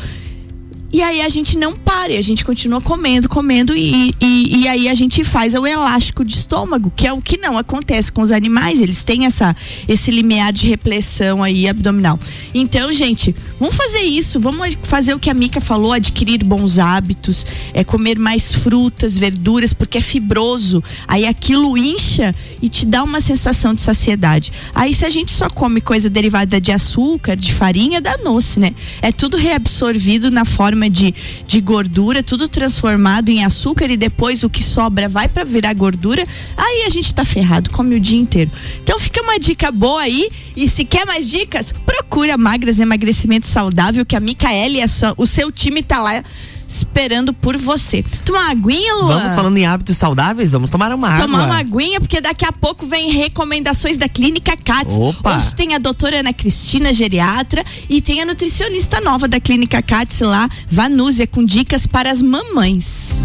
E 0.91 1.01
aí 1.01 1.21
a 1.21 1.27
gente 1.27 1.57
não 1.57 1.75
para, 1.75 2.13
a 2.17 2.21
gente 2.21 2.45
continua 2.45 2.79
comendo, 2.79 3.27
comendo 3.27 3.75
e, 3.75 4.15
e, 4.21 4.61
e, 4.61 4.67
aí 4.69 4.87
a 4.87 4.93
gente 4.93 5.21
faz 5.23 5.53
o 5.53 5.67
elástico 5.67 6.23
de 6.23 6.33
estômago, 6.33 6.91
que 6.95 7.05
é 7.05 7.11
o 7.11 7.21
que 7.21 7.37
não 7.37 7.57
acontece 7.57 8.09
com 8.09 8.21
os 8.21 8.31
animais, 8.31 8.79
eles 8.79 9.03
têm 9.03 9.25
essa, 9.25 9.53
esse 9.87 10.09
limiar 10.11 10.53
de 10.53 10.65
repressão 10.65 11.43
aí 11.43 11.67
abdominal. 11.67 12.17
Então, 12.53 12.93
gente, 12.93 13.35
vamos 13.59 13.75
fazer 13.75 13.99
isso, 13.99 14.39
vamos 14.39 14.77
fazer 14.83 15.13
o 15.13 15.19
que 15.19 15.29
a 15.29 15.33
Mica 15.33 15.59
falou, 15.59 15.91
adquirir 15.91 16.41
bons 16.43 16.79
hábitos, 16.79 17.45
é 17.73 17.83
comer 17.83 18.17
mais 18.17 18.53
frutas, 18.53 19.17
verduras, 19.17 19.73
porque 19.73 19.97
é 19.97 20.01
fibroso, 20.01 20.81
aí 21.05 21.25
aquilo 21.25 21.77
incha 21.77 22.33
e 22.61 22.69
te 22.69 22.85
dá 22.85 23.03
uma 23.03 23.19
sensação 23.19 23.73
de 23.73 23.81
saciedade. 23.81 24.53
Aí 24.73 24.93
se 24.93 25.05
a 25.05 25.09
gente 25.09 25.33
só 25.33 25.49
come 25.49 25.81
coisa 25.81 26.09
derivada 26.09 26.61
de 26.61 26.71
açúcar, 26.71 27.35
de 27.35 27.53
farinha, 27.53 27.99
dá 27.99 28.15
doce, 28.15 28.57
né? 28.59 28.73
É 29.01 29.11
tudo 29.11 29.35
reabsorvido 29.35 30.31
na 30.31 30.45
forma 30.45 30.76
forma 30.77 30.89
de, 30.89 31.13
de 31.47 31.59
gordura, 31.59 32.21
tudo 32.21 32.47
transformado 32.47 33.29
em 33.29 33.43
açúcar 33.43 33.89
e 33.89 33.97
depois 33.97 34.43
o 34.43 34.49
que 34.49 34.63
sobra 34.63 35.09
vai 35.09 35.27
para 35.27 35.43
virar 35.43 35.73
gordura, 35.73 36.23
aí 36.55 36.83
a 36.85 36.89
gente 36.89 37.13
tá 37.13 37.25
ferrado, 37.25 37.71
come 37.71 37.95
o 37.95 37.99
dia 37.99 38.19
inteiro. 38.19 38.51
Então 38.83 38.99
fica 38.99 39.21
uma 39.23 39.39
dica 39.39 39.71
boa 39.71 40.01
aí 40.01 40.29
e 40.55 40.69
se 40.69 40.85
quer 40.85 41.05
mais 41.05 41.27
dicas, 41.27 41.73
procura 41.85 42.37
Magras 42.37 42.79
Emagrecimento 42.79 43.47
Saudável 43.47 44.05
que 44.05 44.15
a 44.15 44.19
Micaele, 44.19 44.79
o 45.17 45.25
seu 45.25 45.51
time 45.51 45.81
tá 45.81 45.99
lá 45.99 46.23
esperando 46.67 47.33
por 47.33 47.57
você. 47.57 48.03
Tomar 48.25 48.41
uma 48.41 48.51
aguinha, 48.51 48.93
Luan? 48.95 49.19
Vamos 49.19 49.35
falando 49.35 49.57
em 49.57 49.65
hábitos 49.65 49.97
saudáveis? 49.97 50.51
Vamos 50.51 50.69
tomar 50.69 50.91
uma 50.91 51.07
água. 51.09 51.25
Tomar 51.25 51.45
uma 51.45 51.57
aguinha, 51.57 51.99
porque 51.99 52.19
daqui 52.19 52.45
a 52.45 52.51
pouco 52.51 52.85
vem 52.85 53.11
recomendações 53.11 53.97
da 53.97 54.09
Clínica 54.09 54.55
Cats. 54.57 54.97
Opa. 54.99 55.37
Hoje 55.37 55.55
tem 55.55 55.73
a 55.73 55.77
doutora 55.77 56.19
Ana 56.19 56.33
Cristina, 56.33 56.93
geriatra, 56.93 57.63
e 57.89 58.01
tem 58.01 58.21
a 58.21 58.25
nutricionista 58.25 58.99
nova 58.99 59.27
da 59.27 59.39
Clínica 59.39 59.81
Cats 59.81 60.19
lá, 60.21 60.49
Vanúzia, 60.67 61.25
com 61.25 61.43
dicas 61.43 61.87
para 61.87 62.11
as 62.11 62.21
mamães. 62.21 63.23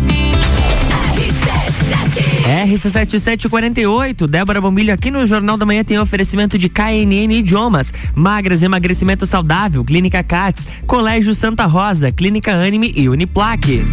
RC7748, 2.66 4.26
Débora 4.26 4.61
Bombilho 4.61 4.92
aqui 4.92 5.11
no 5.11 5.26
Jornal 5.26 5.56
da 5.56 5.66
Manhã 5.66 5.84
tem 5.84 5.99
oferecimento 5.99 6.58
de 6.58 6.68
KNN 6.68 7.32
Idiomas, 7.32 7.92
Magras 8.14 8.62
Emagrecimento 8.62 9.26
Saudável, 9.26 9.84
Clínica 9.84 10.22
Cats, 10.22 10.66
Colégio 10.87 11.34
Santa 11.34 11.66
Rosa, 11.66 12.11
Clínica 12.11 12.52
Anime 12.52 12.92
e 12.96 13.08
Uniplaque. 13.08 13.84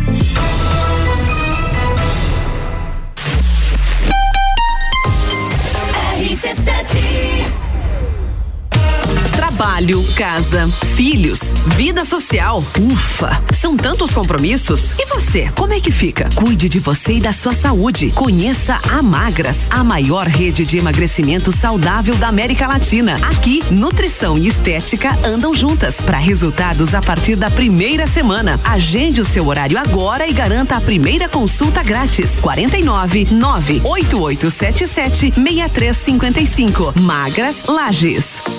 Trabalho, 9.60 10.01
casa, 10.16 10.70
filhos, 10.96 11.54
vida 11.75 12.06
social. 12.06 12.63
Ufa! 12.80 13.30
São 13.54 13.75
tantos 13.75 14.12
compromissos. 14.12 14.94
E 14.98 15.06
você, 15.06 15.51
como 15.54 15.74
é 15.74 15.82
que 15.82 15.92
fica? 15.92 16.30
Cuide 16.34 16.70
de 16.70 16.80
você 16.80 17.16
e 17.16 17.20
da 17.20 17.34
sua 17.34 17.54
saúde. 17.54 18.10
Conheça 18.12 18.80
a 18.89 19.01
Magras, 19.01 19.60
a 19.70 19.84
maior 19.84 20.28
rede 20.28 20.66
de 20.66 20.78
emagrecimento 20.78 21.51
saudável 21.51 22.16
da 22.16 22.30
América 22.30 22.68
Latina. 22.68 23.18
Aqui, 23.22 23.62
nutrição 23.70 24.38
e 24.38 24.48
estética 24.48 25.13
andam 25.25 25.54
juntas 25.54 25.98
para 25.98 26.18
resultados 26.18 26.96
a 26.96 27.01
partir 27.01 27.36
da 27.36 27.51
primeira 27.51 28.08
semana. 28.08 28.58
Agende 28.63 29.20
o 29.20 29.25
seu 29.25 29.46
horário 29.46 29.78
agora 29.78 30.25
e 30.25 30.32
garanta 30.32 30.78
a 30.78 30.82
primeira 30.82 31.28
consulta 31.28 31.84
grátis. 31.84 32.39
49 32.39 33.28
98877 33.34 35.34
6355. 35.36 36.94
Magras 37.01 37.66
Lages. 37.68 38.59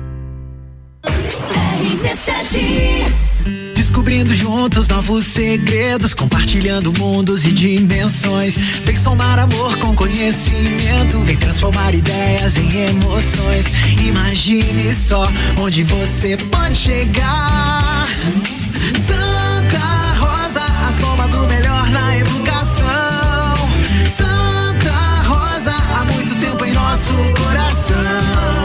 Descobrindo 3.75 4.33
juntos 4.35 4.89
novos 4.89 5.25
segredos, 5.25 6.13
compartilhando 6.13 6.91
mundos 6.91 7.45
e 7.45 7.51
dimensões. 7.51 8.57
Vem 8.83 8.99
somar 8.99 9.39
amor 9.39 9.77
com 9.77 9.95
conhecimento, 9.95 11.21
vem 11.21 11.37
transformar 11.37 11.93
ideias 11.95 12.57
em 12.57 12.89
emoções. 12.89 13.65
Imagine 14.05 14.93
só 14.95 15.31
onde 15.57 15.83
você 15.83 16.35
pode 16.35 16.75
chegar. 16.75 18.07
Santa 19.07 20.13
Rosa, 20.19 20.61
a 20.61 20.93
soma 20.99 21.27
do 21.29 21.47
melhor 21.47 21.89
na 21.89 22.17
educação. 22.17 23.55
Santa 24.17 25.21
Rosa, 25.23 25.71
há 25.71 26.03
muito 26.03 26.35
tempo 26.39 26.65
em 26.65 26.73
nosso 26.73 27.13
coração. 27.41 28.60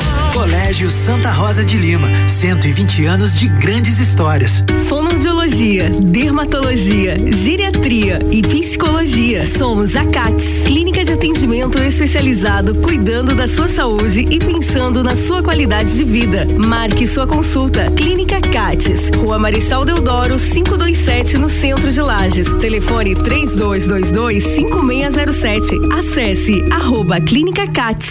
Colégio 0.76 0.90
Santa 0.90 1.32
Rosa 1.32 1.64
de 1.64 1.78
Lima, 1.78 2.06
120 2.28 3.06
anos 3.06 3.38
de 3.38 3.48
grandes 3.48 3.98
histórias. 3.98 4.62
Fonoaudiologia, 4.90 5.88
dermatologia, 5.88 7.16
geriatria 7.32 8.18
e 8.30 8.42
psicologia. 8.42 9.42
Somos 9.46 9.96
a 9.96 10.04
CATS, 10.04 10.44
clínica 10.66 11.02
de 11.02 11.14
atendimento 11.14 11.78
especializado 11.78 12.74
cuidando 12.74 13.34
da 13.34 13.48
sua 13.48 13.68
saúde 13.68 14.26
e 14.30 14.38
pensando 14.38 15.02
na 15.02 15.16
sua 15.16 15.42
qualidade 15.42 15.96
de 15.96 16.04
vida. 16.04 16.46
Marque 16.58 17.06
sua 17.06 17.26
consulta. 17.26 17.90
Clínica 17.92 18.38
CATS, 18.38 19.16
Rua 19.16 19.38
Marechal 19.38 19.82
Deodoro, 19.82 20.38
527 20.38 21.38
no 21.38 21.48
centro 21.48 21.90
de 21.90 22.02
Lages. 22.02 22.52
Telefone 22.60 23.14
3222 23.14 24.44
5607. 24.44 25.74
Acesse 25.98 26.62
arroba 26.70 27.18
Clínica 27.18 27.66
CATS. 27.66 28.10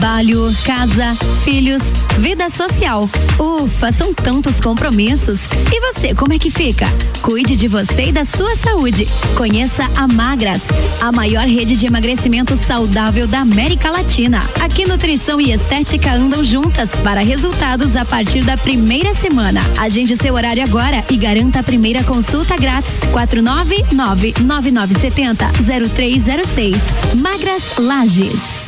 trabalho, 0.00 0.50
casa, 0.64 1.14
filhos, 1.44 1.82
vida 2.18 2.48
social. 2.48 3.06
Ufa, 3.38 3.92
são 3.92 4.14
tantos 4.14 4.58
compromissos. 4.58 5.40
E 5.70 5.78
você, 5.78 6.14
como 6.14 6.32
é 6.32 6.38
que 6.38 6.50
fica? 6.50 6.86
Cuide 7.20 7.54
de 7.54 7.68
você 7.68 8.06
e 8.06 8.12
da 8.12 8.24
sua 8.24 8.56
saúde. 8.56 9.06
Conheça 9.36 9.90
a 9.94 10.08
Magras, 10.08 10.62
a 11.02 11.12
maior 11.12 11.46
rede 11.46 11.76
de 11.76 11.86
emagrecimento 11.86 12.56
saudável 12.56 13.26
da 13.26 13.40
América 13.40 13.90
Latina. 13.90 14.42
Aqui 14.58 14.86
nutrição 14.86 15.38
e 15.38 15.52
estética 15.52 16.14
andam 16.14 16.42
juntas 16.42 16.98
para 17.00 17.20
resultados 17.20 17.94
a 17.94 18.04
partir 18.04 18.42
da 18.42 18.56
primeira 18.56 19.12
semana. 19.12 19.60
Agende 19.78 20.16
seu 20.16 20.32
horário 20.32 20.64
agora 20.64 21.04
e 21.10 21.16
garanta 21.18 21.60
a 21.60 21.62
primeira 21.62 22.02
consulta 22.04 22.56
grátis. 22.56 23.00
499 23.12 24.34
9970 24.40 25.46
0306. 25.94 26.76
Magras 27.20 27.76
Lages. 27.76 28.59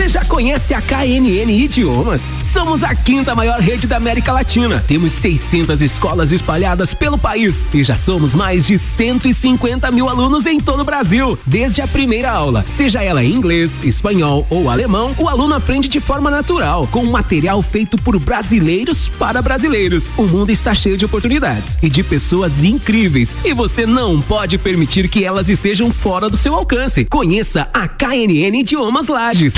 Você 0.00 0.08
já 0.08 0.24
conhece 0.24 0.72
a 0.72 0.80
KNN 0.80 1.50
Idiomas? 1.50 2.22
Somos 2.42 2.82
a 2.82 2.94
quinta 2.94 3.34
maior 3.34 3.60
rede 3.60 3.86
da 3.86 3.98
América 3.98 4.32
Latina. 4.32 4.82
Temos 4.88 5.12
600 5.12 5.82
escolas 5.82 6.32
espalhadas 6.32 6.94
pelo 6.94 7.18
país 7.18 7.68
e 7.74 7.84
já 7.84 7.94
somos 7.94 8.34
mais 8.34 8.66
de 8.66 8.78
150 8.78 9.90
mil 9.90 10.08
alunos 10.08 10.46
em 10.46 10.58
todo 10.58 10.80
o 10.80 10.84
Brasil. 10.86 11.38
Desde 11.44 11.82
a 11.82 11.86
primeira 11.86 12.30
aula, 12.30 12.64
seja 12.66 13.02
ela 13.02 13.22
em 13.22 13.30
inglês, 13.30 13.84
espanhol 13.84 14.46
ou 14.48 14.70
alemão, 14.70 15.14
o 15.18 15.28
aluno 15.28 15.54
aprende 15.54 15.86
de 15.86 16.00
forma 16.00 16.30
natural, 16.30 16.88
com 16.90 17.04
material 17.04 17.60
feito 17.60 17.98
por 17.98 18.18
brasileiros 18.18 19.06
para 19.06 19.42
brasileiros. 19.42 20.14
O 20.16 20.22
mundo 20.22 20.48
está 20.48 20.74
cheio 20.74 20.96
de 20.96 21.04
oportunidades 21.04 21.78
e 21.82 21.90
de 21.90 22.02
pessoas 22.02 22.64
incríveis 22.64 23.38
e 23.44 23.52
você 23.52 23.84
não 23.84 24.22
pode 24.22 24.56
permitir 24.56 25.10
que 25.10 25.26
elas 25.26 25.50
estejam 25.50 25.92
fora 25.92 26.30
do 26.30 26.38
seu 26.38 26.54
alcance. 26.54 27.04
Conheça 27.04 27.68
a 27.70 27.86
KNN 27.86 28.60
Idiomas 28.60 29.06
Lages. 29.08 29.52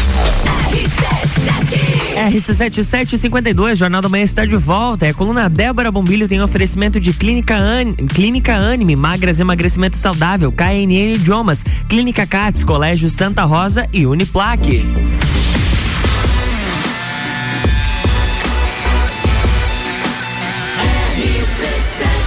RC7 2.30 2.80
RC7752, 2.82 3.76
Jornal 3.76 4.00
da 4.00 4.08
Manhã 4.08 4.24
está 4.24 4.44
de 4.44 4.56
volta. 4.56 5.06
É 5.06 5.10
a 5.10 5.14
coluna 5.14 5.48
Débora 5.48 5.90
Bombilho 5.90 6.28
tem 6.28 6.40
oferecimento 6.40 7.00
de 7.00 7.12
Clínica, 7.12 7.56
An... 7.56 7.94
Clínica 7.94 8.54
Anime, 8.54 8.94
Magras 8.94 9.40
Emagrecimento 9.40 9.96
Saudável, 9.96 10.52
KNN 10.52 11.14
Idiomas, 11.14 11.64
Clínica 11.88 12.26
Cats, 12.26 12.64
Colégio 12.64 13.10
Santa 13.10 13.44
Rosa 13.44 13.88
e 13.92 14.06
Uniplaque. 14.06 14.84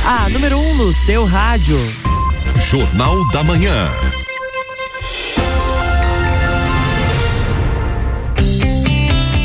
A 0.05 0.29
número 0.29 0.57
1 0.59 0.61
um 0.61 0.75
no 0.75 0.93
seu 0.93 1.25
rádio. 1.25 1.77
Jornal 2.59 3.27
da 3.31 3.43
Manhã. 3.43 3.89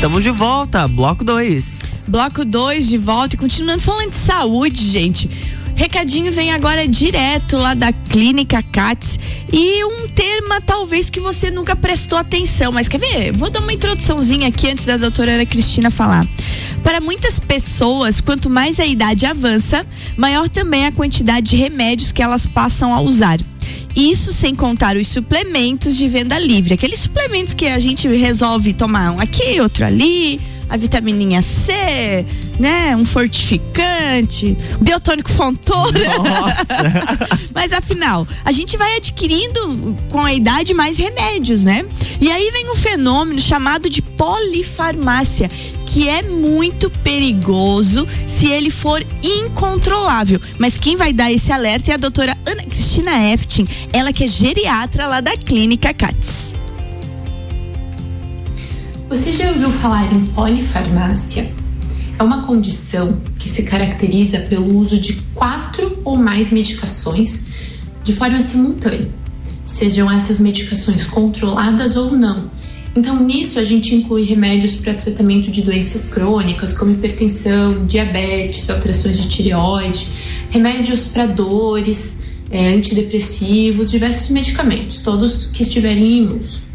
Estamos 0.01 0.23
de 0.23 0.31
volta, 0.31 0.87
bloco 0.87 1.23
2. 1.23 2.05
Bloco 2.07 2.43
2 2.43 2.87
de 2.87 2.97
volta 2.97 3.35
e 3.35 3.37
continuando 3.37 3.83
falando 3.83 4.09
de 4.09 4.15
saúde, 4.15 4.83
gente. 4.83 5.29
Recadinho 5.75 6.31
vem 6.31 6.51
agora 6.51 6.87
direto 6.87 7.55
lá 7.55 7.75
da 7.75 7.93
Clínica 7.93 8.63
CATS 8.63 9.19
e 9.53 9.85
um 9.85 10.07
tema 10.07 10.59
talvez 10.59 11.11
que 11.11 11.19
você 11.19 11.51
nunca 11.51 11.75
prestou 11.75 12.17
atenção, 12.17 12.71
mas 12.71 12.89
quer 12.89 12.97
ver? 12.97 13.31
Vou 13.31 13.51
dar 13.51 13.59
uma 13.59 13.71
introduçãozinha 13.71 14.47
aqui 14.47 14.71
antes 14.71 14.85
da 14.85 14.97
doutora 14.97 15.33
Ana 15.33 15.45
Cristina 15.45 15.91
falar. 15.91 16.25
Para 16.83 16.99
muitas 16.99 17.39
pessoas, 17.39 18.19
quanto 18.19 18.49
mais 18.49 18.79
a 18.79 18.85
idade 18.87 19.27
avança, 19.27 19.85
maior 20.17 20.49
também 20.49 20.87
a 20.87 20.91
quantidade 20.91 21.51
de 21.51 21.57
remédios 21.57 22.11
que 22.11 22.23
elas 22.23 22.47
passam 22.47 22.91
a 22.91 22.99
usar. 23.01 23.37
Isso 23.95 24.33
sem 24.33 24.55
contar 24.55 24.95
os 24.95 25.07
suplementos 25.07 25.95
de 25.95 26.07
venda 26.07 26.39
livre, 26.39 26.73
aqueles 26.73 26.99
suplementos 26.99 27.53
que 27.53 27.67
a 27.67 27.79
gente 27.79 28.07
resolve 28.07 28.73
tomar 28.73 29.11
um 29.11 29.19
aqui, 29.19 29.59
outro 29.59 29.85
ali, 29.85 30.39
a 30.71 30.77
vitamininha 30.77 31.41
C, 31.41 32.25
né? 32.57 32.95
Um 32.95 33.05
fortificante, 33.05 34.57
biotônico 34.79 35.29
fontoura. 35.29 35.99
Mas 37.53 37.73
afinal, 37.73 38.25
a 38.45 38.53
gente 38.53 38.77
vai 38.77 38.95
adquirindo 38.95 39.97
com 40.09 40.21
a 40.21 40.33
idade 40.33 40.73
mais 40.73 40.97
remédios, 40.97 41.65
né? 41.65 41.85
E 42.21 42.31
aí 42.31 42.49
vem 42.51 42.71
um 42.71 42.75
fenômeno 42.75 43.41
chamado 43.41 43.89
de 43.89 44.01
polifarmácia, 44.01 45.51
que 45.85 46.07
é 46.07 46.21
muito 46.21 46.89
perigoso 46.89 48.07
se 48.25 48.47
ele 48.47 48.69
for 48.69 49.05
incontrolável. 49.21 50.39
Mas 50.57 50.77
quem 50.77 50.95
vai 50.95 51.11
dar 51.11 51.29
esse 51.29 51.51
alerta 51.51 51.91
é 51.91 51.95
a 51.95 51.97
doutora 51.97 52.37
Ana 52.45 52.63
Cristina 52.63 53.33
Eftin, 53.33 53.67
ela 53.91 54.13
que 54.13 54.23
é 54.23 54.27
geriatra 54.29 55.05
lá 55.05 55.19
da 55.19 55.35
Clínica 55.35 55.93
CATS. 55.93 56.60
Você 59.11 59.33
já 59.33 59.49
ouviu 59.49 59.69
falar 59.69 60.09
em 60.13 60.25
polifarmácia? 60.27 61.45
É 62.17 62.23
uma 62.23 62.43
condição 62.43 63.21
que 63.37 63.49
se 63.49 63.63
caracteriza 63.63 64.39
pelo 64.39 64.73
uso 64.79 64.97
de 64.97 65.15
quatro 65.35 65.99
ou 66.05 66.15
mais 66.15 66.49
medicações 66.49 67.47
de 68.05 68.13
forma 68.13 68.41
simultânea, 68.41 69.09
sejam 69.65 70.09
essas 70.09 70.39
medicações 70.39 71.03
controladas 71.03 71.97
ou 71.97 72.13
não. 72.13 72.49
Então, 72.95 73.21
nisso 73.21 73.59
a 73.59 73.65
gente 73.65 73.93
inclui 73.93 74.23
remédios 74.23 74.75
para 74.75 74.93
tratamento 74.93 75.51
de 75.51 75.61
doenças 75.61 76.07
crônicas, 76.07 76.73
como 76.73 76.93
hipertensão, 76.93 77.85
diabetes, 77.85 78.69
alterações 78.69 79.17
de 79.17 79.27
tireoide, 79.27 80.07
remédios 80.49 81.09
para 81.09 81.25
dores, 81.25 82.23
é, 82.49 82.69
antidepressivos, 82.69 83.91
diversos 83.91 84.29
medicamentos, 84.29 84.99
todos 84.99 85.47
que 85.47 85.63
estiverem 85.63 86.19
em 86.19 86.39
uso. 86.39 86.70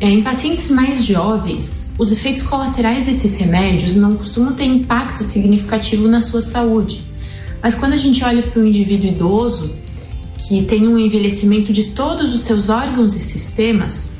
É, 0.00 0.08
em 0.08 0.22
pacientes 0.22 0.70
mais 0.70 1.04
jovens, 1.04 1.94
os 1.98 2.10
efeitos 2.10 2.42
colaterais 2.42 3.06
desses 3.06 3.36
remédios 3.36 3.94
não 3.94 4.16
costumam 4.16 4.52
ter 4.54 4.64
impacto 4.64 5.22
significativo 5.22 6.08
na 6.08 6.20
sua 6.20 6.40
saúde. 6.40 7.02
Mas 7.62 7.76
quando 7.76 7.94
a 7.94 7.96
gente 7.96 8.22
olha 8.24 8.42
para 8.42 8.60
o 8.60 8.66
indivíduo 8.66 9.08
idoso, 9.08 9.74
que 10.46 10.62
tem 10.64 10.86
um 10.86 10.98
envelhecimento 10.98 11.72
de 11.72 11.84
todos 11.84 12.34
os 12.34 12.42
seus 12.42 12.68
órgãos 12.68 13.14
e 13.14 13.20
sistemas, 13.20 14.14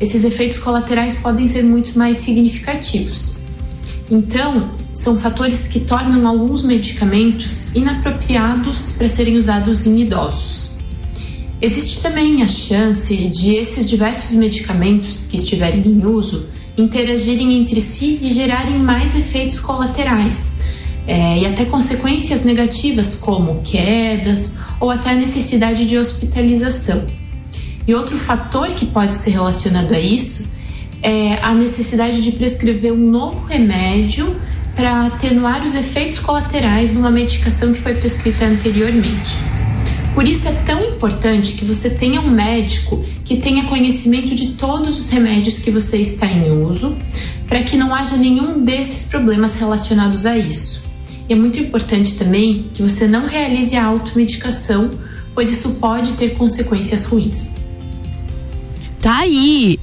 esses 0.00 0.24
efeitos 0.24 0.58
colaterais 0.58 1.18
podem 1.18 1.48
ser 1.48 1.62
muito 1.62 1.98
mais 1.98 2.18
significativos. 2.18 3.38
Então, 4.10 4.70
são 4.92 5.18
fatores 5.18 5.68
que 5.68 5.80
tornam 5.80 6.26
alguns 6.26 6.62
medicamentos 6.62 7.74
inapropriados 7.74 8.92
para 8.96 9.08
serem 9.08 9.36
usados 9.36 9.86
em 9.86 10.00
idosos. 10.00 10.55
Existe 11.66 12.00
também 12.00 12.44
a 12.44 12.46
chance 12.46 13.12
de 13.12 13.56
esses 13.56 13.90
diversos 13.90 14.30
medicamentos 14.30 15.26
que 15.26 15.36
estiverem 15.36 15.80
em 15.84 16.06
uso 16.06 16.46
interagirem 16.78 17.54
entre 17.58 17.80
si 17.80 18.20
e 18.22 18.32
gerarem 18.32 18.78
mais 18.78 19.16
efeitos 19.16 19.58
colaterais 19.58 20.60
é, 21.08 21.40
e 21.40 21.44
até 21.44 21.64
consequências 21.64 22.44
negativas 22.44 23.16
como 23.16 23.62
quedas 23.62 24.60
ou 24.78 24.92
até 24.92 25.10
a 25.10 25.14
necessidade 25.16 25.86
de 25.86 25.98
hospitalização. 25.98 27.04
E 27.84 27.92
outro 27.92 28.16
fator 28.16 28.68
que 28.68 28.86
pode 28.86 29.16
ser 29.16 29.30
relacionado 29.30 29.92
a 29.92 29.98
isso 29.98 30.48
é 31.02 31.36
a 31.42 31.52
necessidade 31.52 32.22
de 32.22 32.30
prescrever 32.30 32.92
um 32.92 33.10
novo 33.10 33.44
remédio 33.44 34.40
para 34.76 35.06
atenuar 35.06 35.64
os 35.64 35.74
efeitos 35.74 36.20
colaterais 36.20 36.92
de 36.92 36.96
uma 36.96 37.10
medicação 37.10 37.72
que 37.72 37.80
foi 37.80 37.94
prescrita 37.94 38.44
anteriormente. 38.44 39.55
Por 40.16 40.26
isso 40.26 40.48
é 40.48 40.52
tão 40.64 40.82
importante 40.82 41.52
que 41.52 41.64
você 41.66 41.90
tenha 41.90 42.22
um 42.22 42.30
médico 42.30 43.04
que 43.22 43.36
tenha 43.36 43.64
conhecimento 43.64 44.34
de 44.34 44.54
todos 44.54 44.98
os 44.98 45.10
remédios 45.10 45.58
que 45.58 45.70
você 45.70 45.98
está 45.98 46.26
em 46.26 46.50
uso, 46.50 46.96
para 47.46 47.62
que 47.62 47.76
não 47.76 47.94
haja 47.94 48.16
nenhum 48.16 48.64
desses 48.64 49.10
problemas 49.10 49.56
relacionados 49.56 50.24
a 50.24 50.38
isso. 50.38 50.82
E 51.28 51.34
é 51.34 51.36
muito 51.36 51.60
importante 51.60 52.16
também 52.16 52.70
que 52.72 52.82
você 52.82 53.06
não 53.06 53.26
realize 53.26 53.76
a 53.76 53.84
automedicação, 53.84 54.90
pois 55.34 55.52
isso 55.52 55.72
pode 55.72 56.14
ter 56.14 56.30
consequências 56.30 57.04
ruins. 57.04 57.65
Tá 59.00 59.18
aí. 59.18 59.78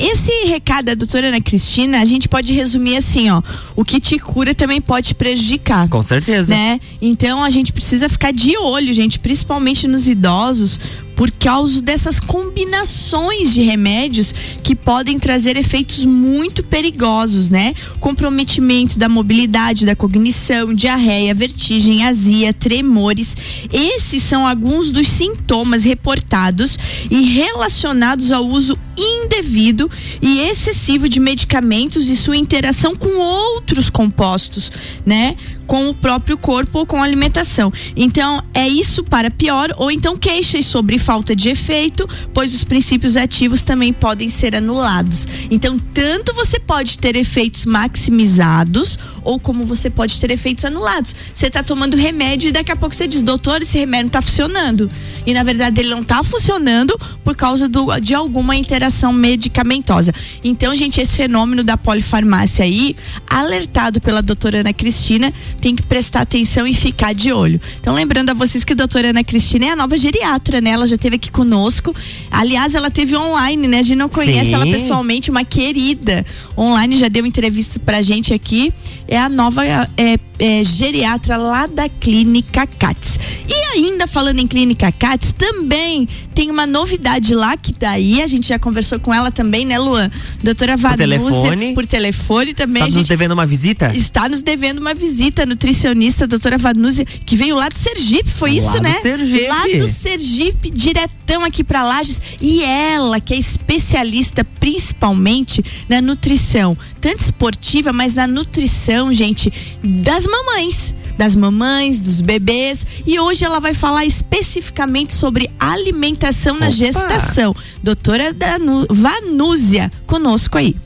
Esse 0.00 0.32
recado 0.46 0.86
da 0.86 0.94
doutora 0.94 1.28
Ana 1.28 1.40
Cristina, 1.40 2.00
a 2.00 2.04
gente 2.04 2.28
pode 2.28 2.52
resumir 2.52 2.96
assim, 2.96 3.30
ó. 3.30 3.42
O 3.74 3.84
que 3.84 4.00
te 4.00 4.18
cura 4.18 4.54
também 4.54 4.80
pode 4.80 5.08
te 5.08 5.14
prejudicar. 5.14 5.88
Com 5.88 6.02
certeza. 6.02 6.54
Né? 6.54 6.80
Então 7.00 7.44
a 7.44 7.50
gente 7.50 7.72
precisa 7.72 8.08
ficar 8.08 8.32
de 8.32 8.56
olho, 8.56 8.92
gente, 8.94 9.18
principalmente 9.18 9.86
nos 9.86 10.08
idosos, 10.08 10.80
por 11.16 11.32
causa 11.32 11.80
dessas 11.80 12.20
combinações 12.20 13.54
de 13.54 13.62
remédios 13.62 14.34
que 14.62 14.76
podem 14.76 15.18
trazer 15.18 15.56
efeitos 15.56 16.04
muito 16.04 16.62
perigosos, 16.62 17.48
né? 17.48 17.74
Comprometimento 17.98 18.98
da 18.98 19.08
mobilidade, 19.08 19.86
da 19.86 19.96
cognição, 19.96 20.74
diarreia, 20.74 21.34
vertigem, 21.34 22.04
azia, 22.04 22.52
tremores. 22.52 23.34
Esses 23.72 24.22
são 24.22 24.46
alguns 24.46 24.90
dos 24.90 25.08
sintomas 25.08 25.82
reportados 25.84 26.78
e 27.10 27.22
relacionados 27.22 28.30
ao 28.30 28.46
uso 28.46 28.78
indevido 28.96 29.90
e 30.20 30.40
excessivo 30.40 31.08
de 31.08 31.18
medicamentos 31.18 32.08
e 32.08 32.16
sua 32.16 32.36
interação 32.36 32.94
com 32.94 33.18
outros 33.18 33.88
compostos, 33.88 34.70
né? 35.04 35.36
com 35.66 35.88
o 35.88 35.94
próprio 35.94 36.38
corpo 36.38 36.78
ou 36.78 36.86
com 36.86 36.96
a 36.96 37.04
alimentação. 37.04 37.72
Então, 37.96 38.42
é 38.54 38.68
isso 38.68 39.02
para 39.02 39.30
pior, 39.30 39.74
ou 39.76 39.90
então 39.90 40.16
queixas 40.16 40.64
sobre 40.66 40.98
falta 41.06 41.36
de 41.36 41.48
efeito, 41.48 42.08
pois 42.34 42.52
os 42.52 42.64
princípios 42.64 43.16
ativos 43.16 43.62
também 43.62 43.92
podem 43.92 44.28
ser 44.28 44.56
anulados. 44.56 45.24
Então, 45.48 45.78
tanto 45.78 46.34
você 46.34 46.58
pode 46.58 46.98
ter 46.98 47.14
efeitos 47.14 47.64
maximizados, 47.64 48.98
ou 49.26 49.40
como 49.40 49.64
você 49.64 49.90
pode 49.90 50.18
ter 50.20 50.30
efeitos 50.30 50.64
anulados. 50.64 51.14
Você 51.34 51.48
está 51.48 51.62
tomando 51.62 51.96
remédio 51.96 52.48
e 52.48 52.52
daqui 52.52 52.70
a 52.70 52.76
pouco 52.76 52.94
você 52.94 53.08
diz, 53.08 53.22
doutor, 53.22 53.60
esse 53.60 53.76
remédio 53.76 54.04
não 54.04 54.08
está 54.08 54.22
funcionando. 54.22 54.88
E 55.26 55.34
na 55.34 55.42
verdade 55.42 55.80
ele 55.80 55.90
não 55.90 56.02
está 56.02 56.22
funcionando 56.22 56.96
por 57.24 57.34
causa 57.34 57.68
do, 57.68 57.98
de 57.98 58.14
alguma 58.14 58.54
interação 58.54 59.12
medicamentosa. 59.12 60.12
Então, 60.44 60.74
gente, 60.76 61.00
esse 61.00 61.16
fenômeno 61.16 61.64
da 61.64 61.76
polifarmácia 61.76 62.64
aí, 62.64 62.94
alertado 63.28 64.00
pela 64.00 64.22
doutora 64.22 64.60
Ana 64.60 64.72
Cristina, 64.72 65.34
tem 65.60 65.74
que 65.74 65.82
prestar 65.82 66.20
atenção 66.20 66.66
e 66.66 66.72
ficar 66.72 67.12
de 67.12 67.32
olho. 67.32 67.60
Então, 67.80 67.92
lembrando 67.92 68.30
a 68.30 68.34
vocês 68.34 68.62
que 68.62 68.72
a 68.72 68.76
doutora 68.76 69.10
Ana 69.10 69.24
Cristina 69.24 69.66
é 69.66 69.70
a 69.70 69.76
nova 69.76 69.98
geriatra, 69.98 70.60
né? 70.60 70.70
Ela 70.70 70.86
já 70.86 70.94
esteve 70.94 71.16
aqui 71.16 71.30
conosco. 71.30 71.94
Aliás, 72.30 72.76
ela 72.76 72.90
teve 72.90 73.16
online, 73.16 73.66
né? 73.66 73.80
A 73.80 73.82
gente 73.82 73.96
não 73.96 74.08
conhece 74.08 74.50
Sim. 74.50 74.54
ela 74.54 74.66
pessoalmente, 74.66 75.30
uma 75.30 75.44
querida. 75.44 76.24
Online 76.56 76.96
já 76.96 77.08
deu 77.08 77.26
entrevista 77.26 77.80
pra 77.80 78.00
gente 78.02 78.32
aqui. 78.32 78.72
É 79.08 79.18
a 79.18 79.28
nova 79.28 79.64
é, 79.66 80.18
é, 80.38 80.64
geriatra 80.64 81.36
lá 81.36 81.66
da 81.66 81.88
Clínica 81.88 82.66
CATS. 82.66 83.18
E 83.48 83.54
ainda 83.76 84.06
falando 84.06 84.38
em 84.38 84.46
Clínica 84.46 84.90
Cats, 84.90 85.32
também 85.32 86.08
tem 86.34 86.50
uma 86.50 86.66
novidade 86.66 87.34
lá 87.34 87.56
que 87.56 87.72
daí 87.72 88.20
a 88.20 88.26
gente 88.26 88.48
já 88.48 88.58
conversou 88.58 88.98
com 89.00 89.12
ela 89.12 89.30
também, 89.30 89.64
né, 89.64 89.78
Luan? 89.78 90.10
Doutora 90.42 90.76
Vanúzia. 90.76 91.06
telefone. 91.06 91.74
Por 91.74 91.86
telefone 91.86 92.54
também. 92.54 92.82
Está 92.84 92.98
nos 92.98 93.08
devendo 93.08 93.32
uma 93.32 93.46
visita? 93.46 93.92
está 93.96 94.28
nos 94.28 94.42
devendo 94.42 94.78
uma 94.78 94.94
visita. 94.94 95.46
Nutricionista, 95.46 96.26
doutora 96.26 96.58
Vanúzia, 96.58 97.04
que 97.04 97.36
veio 97.36 97.56
lá 97.56 97.68
do 97.68 97.76
Sergipe, 97.76 98.28
foi 98.28 98.50
Lá 98.50 98.56
isso, 98.56 98.72
do 98.72 98.82
né? 98.82 98.98
Sergipe. 99.00 99.48
Lá 99.48 99.64
do 99.78 99.88
Sergipe, 99.88 100.70
diretão 100.70 101.44
aqui 101.44 101.64
pra 101.64 101.82
Lages. 101.82 102.20
E 102.40 102.62
ela, 102.62 103.20
que 103.20 103.32
é 103.32 103.38
especialista 103.38 104.44
principalmente 104.44 105.64
na 105.88 106.00
nutrição, 106.00 106.76
tanto 107.00 107.22
esportiva, 107.22 107.92
mas 107.92 108.14
na 108.14 108.26
nutrição, 108.26 108.95
gente, 109.12 109.52
das 109.82 110.26
mamães. 110.26 110.94
Das 111.18 111.34
mamães, 111.34 112.00
dos 112.02 112.20
bebês. 112.20 112.86
E 113.06 113.18
hoje 113.18 113.42
ela 113.42 113.58
vai 113.58 113.72
falar 113.72 114.04
especificamente 114.04 115.14
sobre 115.14 115.50
alimentação 115.58 116.54
na 116.58 116.66
Opa. 116.66 116.76
gestação. 116.76 117.54
Doutora 117.82 118.34
Danu- 118.34 118.86
Vanúzia, 118.90 119.90
conosco 120.06 120.58
aí. 120.58 120.76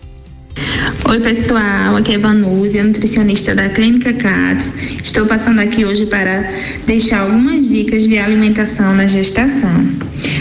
Oi 1.09 1.19
pessoal, 1.21 1.97
aqui 1.97 2.13
é 2.13 2.19
Vanúzia, 2.19 2.85
nutricionista 2.85 3.55
da 3.55 3.71
Clínica 3.71 4.13
CATS. 4.13 4.75
Estou 5.03 5.25
passando 5.25 5.59
aqui 5.59 5.87
hoje 5.87 6.05
para 6.05 6.53
deixar 6.87 7.21
algumas 7.21 7.67
dicas 7.67 8.05
de 8.05 8.19
alimentação 8.19 8.95
na 8.95 9.07
gestação. 9.07 9.87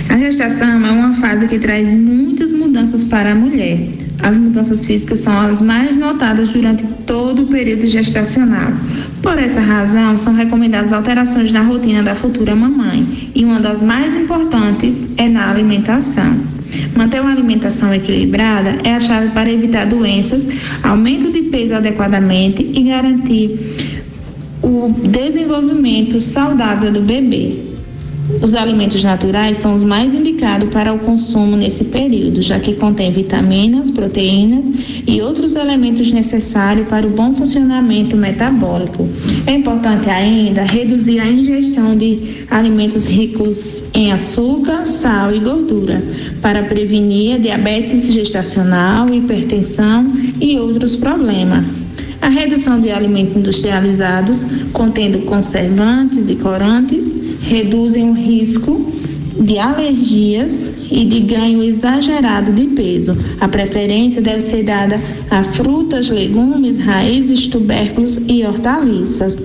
A 0.10 0.18
gestação 0.18 0.86
é 0.86 0.92
uma 0.92 1.16
fase 1.16 1.48
que 1.48 1.58
traz 1.58 1.88
muitas 1.94 2.52
mudanças 2.52 3.04
para 3.06 3.32
a 3.32 3.36
mulher. 3.36 3.80
As 4.22 4.36
mudanças 4.36 4.86
físicas 4.86 5.22
são 5.22 5.40
as 5.40 5.62
mais 5.62 5.96
notadas 5.96 6.50
durante 6.50 6.86
todo 7.06 7.44
o 7.44 7.48
período 7.48 7.88
gestacional. 7.88 8.74
Por 9.22 9.38
essa 9.40 9.62
razão, 9.62 10.18
são 10.18 10.34
recomendadas 10.34 10.92
alterações 10.92 11.50
na 11.54 11.62
rotina 11.62 12.04
da 12.04 12.14
futura 12.14 12.54
mamãe, 12.54 13.32
e 13.34 13.46
uma 13.46 13.62
das 13.62 13.82
mais 13.82 14.14
importantes 14.14 15.06
é 15.18 15.30
na 15.30 15.50
alimentação. 15.50 16.59
Manter 16.96 17.22
uma 17.22 17.32
alimentação 17.32 17.94
equilibrada 17.94 18.78
é 18.84 18.94
a 18.94 19.00
chave 19.00 19.30
para 19.30 19.52
evitar 19.52 19.86
doenças, 19.86 20.48
aumento 20.84 21.32
de 21.32 21.44
peso 21.44 21.76
adequadamente 21.76 22.70
e 22.74 22.84
garantir 22.84 23.58
o 24.62 24.90
desenvolvimento 25.08 26.20
saudável 26.20 26.92
do 26.92 27.02
bebê. 27.02 27.69
Os 28.42 28.56
alimentos 28.56 29.04
naturais 29.04 29.58
são 29.58 29.74
os 29.74 29.84
mais 29.84 30.14
indicados 30.14 30.70
para 30.70 30.94
o 30.94 31.00
consumo 31.00 31.58
nesse 31.58 31.86
período, 31.86 32.42
já 32.42 32.60
que 32.60 32.76
contém 32.76 33.12
vitaminas, 33.12 33.90
proteínas 33.90 34.66
e 35.06 35.20
outros 35.22 35.56
elementos 35.56 36.12
necessários 36.12 36.88
para 36.88 37.06
o 37.06 37.10
bom 37.10 37.34
funcionamento 37.34 38.16
metabólico. 38.16 39.10
É 39.46 39.54
importante 39.54 40.10
ainda 40.10 40.64
reduzir 40.64 41.20
a 41.20 41.28
ingestão 41.28 41.98
de 41.98 42.46
alimentos 42.50 43.06
ricos 43.06 43.86
em 43.94 44.12
açúcar, 44.12 44.86
sal 44.86 45.34
e 45.34 45.40
gordura, 45.40 46.02
para 46.42 46.64
prevenir 46.64 47.40
diabetes 47.40 48.12
gestacional, 48.14 49.14
hipertensão 49.14 50.08
e 50.40 50.58
outros 50.60 50.96
problemas. 50.96 51.89
A 52.22 52.28
redução 52.28 52.80
de 52.82 52.92
alimentos 52.92 53.36
industrializados 53.36 54.46
contendo 54.74 55.20
conservantes 55.20 56.30
e 56.30 56.36
corantes 56.36 57.16
reduzem 57.42 58.10
o 58.10 58.14
risco 58.14 58.92
de 59.40 59.58
alergias 59.58 60.70
e 60.92 61.06
de 61.06 61.22
ganho 61.22 61.64
exagerado 61.64 62.52
de 62.52 62.68
peso. 62.68 63.18
A 63.40 63.48
preferência 63.48 64.22
deve 64.22 64.42
ser 64.42 64.64
dada 64.64 65.00
a 65.30 65.44
frutas, 65.44 66.10
legumes, 66.10 66.78
raízes, 66.78 67.48
tubérculos 67.48 68.20
e 68.28 68.46
hortaliças. 68.46 69.38